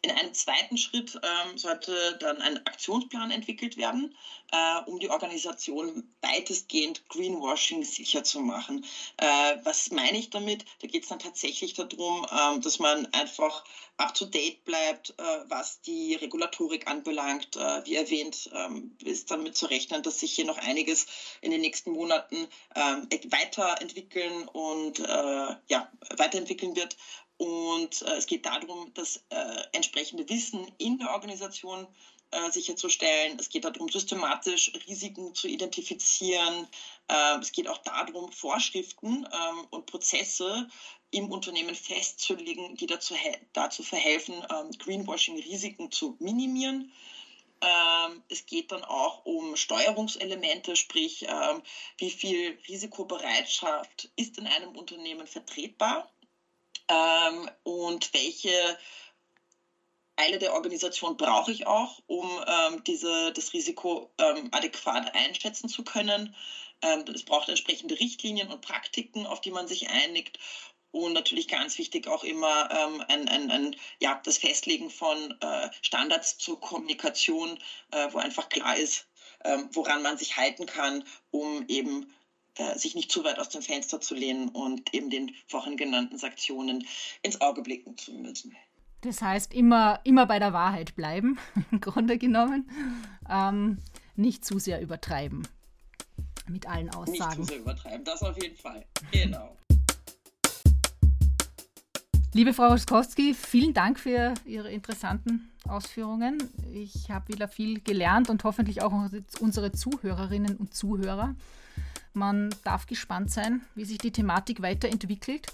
In 0.04 0.12
einem 0.12 0.34
zweiten 0.34 0.78
Schritt 0.78 1.16
ähm, 1.16 1.58
sollte 1.58 2.18
dann 2.20 2.40
ein 2.42 2.58
Aktionsplan 2.68 3.32
entwickelt 3.32 3.78
werden, 3.78 4.16
äh, 4.52 4.80
um 4.86 5.00
die 5.00 5.10
Organisation 5.10 6.14
weitestgehend 6.22 7.10
Greenwashing 7.10 7.84
sicher 7.84 8.24
zu 8.24 8.40
machen. 8.40 8.86
Äh, 9.18 9.58
was 9.64 9.90
meine 9.92 10.18
ich 10.18 10.30
damit? 10.30 10.66
Da 10.82 10.88
geht 10.88 11.04
es 11.04 11.10
dann 11.10 11.20
tatsächlich 11.20 11.74
darum, 11.74 12.28
ähm, 12.32 12.62
dass 12.62 12.78
man 12.80 13.12
einfach 13.14 13.64
up-to-date 13.98 14.64
bleibt, 14.66 15.16
äh, 15.18 15.24
was 15.48 15.82
die 15.82 16.16
Regulatorik 16.16 16.88
anbelangt. 16.88 17.56
Äh, 17.56 17.86
wie 17.86 17.96
erwähnt, 17.96 18.50
ähm, 18.54 18.96
ist 19.04 19.32
damit 19.32 19.58
zu 19.58 19.66
rechnen, 19.66 20.04
dass 20.04 20.20
sich 20.20 20.34
hier 20.34 20.46
noch 20.46 20.60
einiges 20.60 21.08
in 21.42 21.50
den 21.52 21.62
nächsten 21.62 21.92
Monaten 21.92 22.48
ähm, 22.76 23.08
weiterentwickeln 23.32 24.48
und 24.50 25.00
äh, 25.00 25.56
ja, 25.68 25.92
weiterentwickeln 26.16 26.76
wird. 26.76 26.96
Und 27.38 28.02
äh, 28.02 28.16
es 28.16 28.26
geht 28.26 28.46
darum, 28.46 28.92
das 28.94 29.24
äh, 29.30 29.64
entsprechende 29.72 30.28
Wissen 30.30 30.72
in 30.78 30.98
der 30.98 31.12
Organisation 31.12 31.88
äh, 32.32 32.52
sicherzustellen. 32.52 33.38
Es 33.40 33.50
geht 33.50 33.64
darum, 33.64 33.90
systematisch 33.90 34.72
Risiken 34.88 35.36
zu 35.36 35.48
identifizieren. 35.48 36.68
Ähm, 37.10 37.40
es 37.42 37.52
geht 37.52 37.68
auch 37.68 37.78
darum, 37.78 38.32
Vorschriften 38.32 39.28
ähm, 39.32 39.68
und 39.70 39.86
Prozesse 39.86 40.68
im 41.12 41.32
Unternehmen 41.32 41.76
festzulegen, 41.76 42.76
die 42.76 42.88
dazu, 42.88 43.14
dazu 43.54 43.84
verhelfen, 43.84 44.36
ähm, 44.52 44.72
Greenwashing-Risiken 44.72 45.92
zu 45.92 46.18
minimieren. 46.20 46.92
Es 48.30 48.46
geht 48.46 48.72
dann 48.72 48.84
auch 48.84 49.26
um 49.26 49.56
Steuerungselemente, 49.56 50.76
sprich, 50.76 51.26
wie 51.98 52.12
viel 52.12 52.56
Risikobereitschaft 52.68 54.12
ist 54.16 54.38
in 54.38 54.46
einem 54.46 54.76
Unternehmen 54.76 55.26
vertretbar 55.26 56.08
ähm, 56.90 57.50
und 57.64 58.14
welche 58.14 58.78
Teile 60.18 60.40
der 60.40 60.54
Organisation 60.54 61.16
brauche 61.16 61.52
ich 61.52 61.68
auch, 61.68 62.02
um 62.08 62.28
ähm, 62.48 62.84
diese, 62.84 63.32
das 63.34 63.54
Risiko 63.54 64.12
ähm, 64.18 64.50
adäquat 64.52 65.14
einschätzen 65.14 65.70
zu 65.70 65.84
können. 65.84 66.36
Ähm, 66.82 67.06
es 67.14 67.24
braucht 67.24 67.50
entsprechende 67.50 68.00
Richtlinien 68.00 68.52
und 68.52 68.62
Praktiken, 68.62 69.28
auf 69.28 69.42
die 69.42 69.52
man 69.52 69.68
sich 69.68 69.90
einigt. 69.90 70.40
Und 70.92 71.14
natürlich 71.14 71.48
ganz 71.48 71.78
wichtig 71.78 72.08
auch 72.08 72.24
immer 72.24 72.70
ähm, 72.72 73.04
ein, 73.08 73.28
ein, 73.28 73.52
ein, 73.52 73.76
ja, 74.00 74.20
das 74.24 74.38
Festlegen 74.38 74.90
von 74.90 75.38
äh, 75.42 75.70
Standards 75.82 76.38
zur 76.40 76.60
Kommunikation, 76.60 77.60
äh, 77.92 78.08
wo 78.12 78.18
einfach 78.18 78.50
klar 78.50 78.76
ist, 78.76 79.08
ähm, 79.44 79.70
woran 79.74 80.02
man 80.02 80.18
sich 80.18 80.38
halten 80.38 80.66
kann, 80.66 81.04
um 81.30 81.64
eben 81.68 82.12
sich 82.76 82.96
nicht 82.96 83.12
zu 83.12 83.24
weit 83.24 83.40
aus 83.40 83.50
dem 83.50 83.62
Fenster 83.62 84.02
zu 84.02 84.16
lehnen 84.16 84.50
und 84.50 84.94
eben 84.94 85.10
den 85.10 85.32
vorhin 85.48 85.78
genannten 85.78 86.18
Sanktionen 86.18 86.86
ins 87.22 87.42
Auge 87.42 87.62
blicken 87.62 87.98
zu 87.98 88.14
müssen. 88.14 88.56
Das 89.02 89.22
heißt, 89.22 89.54
immer, 89.54 90.00
immer 90.04 90.26
bei 90.26 90.40
der 90.40 90.54
Wahrheit 90.54 90.96
bleiben, 90.96 91.38
im 91.72 91.80
Grunde 91.82 92.18
genommen. 92.18 92.70
Ähm, 93.30 93.78
nicht 94.16 94.44
zu 94.44 94.58
sehr 94.58 94.82
übertreiben 94.82 95.48
mit 96.48 96.68
allen 96.68 96.90
Aussagen. 96.90 97.12
Nicht 97.12 97.36
zu 97.36 97.44
sehr 97.44 97.60
übertreiben, 97.60 98.04
das 98.04 98.24
auf 98.24 98.42
jeden 98.42 98.58
Fall. 98.58 98.86
Genau. 99.12 99.56
Liebe 102.34 102.54
Frau 102.54 102.70
Oskowski, 102.70 103.34
vielen 103.34 103.74
Dank 103.74 104.00
für 104.00 104.34
Ihre 104.46 104.72
interessanten 104.72 105.50
Ausführungen. 105.68 106.38
Ich 106.74 107.10
habe 107.10 107.34
wieder 107.34 107.48
viel 107.48 107.82
gelernt 107.82 108.30
und 108.30 108.44
hoffentlich 108.44 108.82
auch 108.82 108.92
unsere 109.40 109.72
Zuhörerinnen 109.72 110.56
und 110.58 110.74
Zuhörer. 110.74 111.36
Man 112.18 112.50
darf 112.64 112.88
gespannt 112.88 113.30
sein, 113.30 113.62
wie 113.76 113.86
sich 113.86 114.00
die 114.00 114.10
Thematik 114.10 114.64
weiterentwickelt 114.64 115.54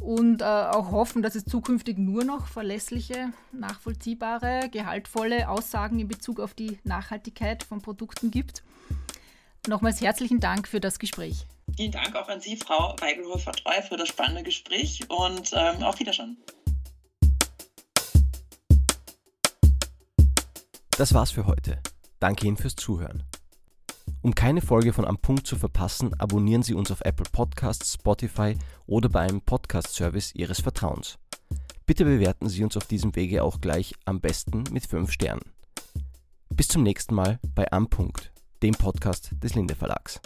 und 0.00 0.42
äh, 0.42 0.44
auch 0.44 0.90
hoffen, 0.90 1.22
dass 1.22 1.36
es 1.36 1.44
zukünftig 1.44 1.98
nur 1.98 2.24
noch 2.24 2.48
verlässliche, 2.48 3.32
nachvollziehbare, 3.52 4.70
gehaltvolle 4.72 5.48
Aussagen 5.48 6.00
in 6.00 6.08
Bezug 6.08 6.40
auf 6.40 6.52
die 6.52 6.80
Nachhaltigkeit 6.82 7.62
von 7.62 7.80
Produkten 7.80 8.32
gibt. 8.32 8.64
Nochmals 9.68 10.00
herzlichen 10.00 10.40
Dank 10.40 10.66
für 10.66 10.80
das 10.80 10.98
Gespräch. 10.98 11.46
Vielen 11.76 11.92
Dank 11.92 12.16
auch 12.16 12.28
an 12.28 12.40
Sie, 12.40 12.56
Frau 12.56 12.96
Weigelhofer-Treu, 12.98 13.82
für 13.88 13.96
das 13.96 14.08
spannende 14.08 14.42
Gespräch 14.42 15.08
und 15.08 15.52
ähm, 15.52 15.84
auf 15.84 16.00
Wiedersehen. 16.00 16.36
Das 20.98 21.14
war's 21.14 21.30
für 21.30 21.46
heute. 21.46 21.80
Danke 22.18 22.48
Ihnen 22.48 22.56
fürs 22.56 22.74
Zuhören. 22.74 23.22
Um 24.24 24.34
keine 24.34 24.62
Folge 24.62 24.94
von 24.94 25.04
Am 25.04 25.18
Punkt 25.18 25.46
zu 25.46 25.54
verpassen, 25.54 26.18
abonnieren 26.18 26.62
Sie 26.62 26.72
uns 26.72 26.90
auf 26.90 27.02
Apple 27.02 27.26
Podcasts, 27.30 27.92
Spotify 27.92 28.56
oder 28.86 29.10
bei 29.10 29.20
einem 29.20 29.42
Podcast-Service 29.42 30.34
Ihres 30.34 30.62
Vertrauens. 30.62 31.18
Bitte 31.84 32.06
bewerten 32.06 32.48
Sie 32.48 32.64
uns 32.64 32.74
auf 32.78 32.86
diesem 32.86 33.14
Wege 33.16 33.42
auch 33.42 33.60
gleich 33.60 33.94
am 34.06 34.22
besten 34.22 34.64
mit 34.72 34.86
5 34.86 35.12
Sternen. 35.12 35.52
Bis 36.48 36.68
zum 36.68 36.82
nächsten 36.82 37.14
Mal 37.14 37.38
bei 37.54 37.70
Am 37.70 37.90
Punkt, 37.90 38.32
dem 38.62 38.72
Podcast 38.72 39.32
des 39.42 39.54
Linde 39.56 39.74
Verlags. 39.74 40.22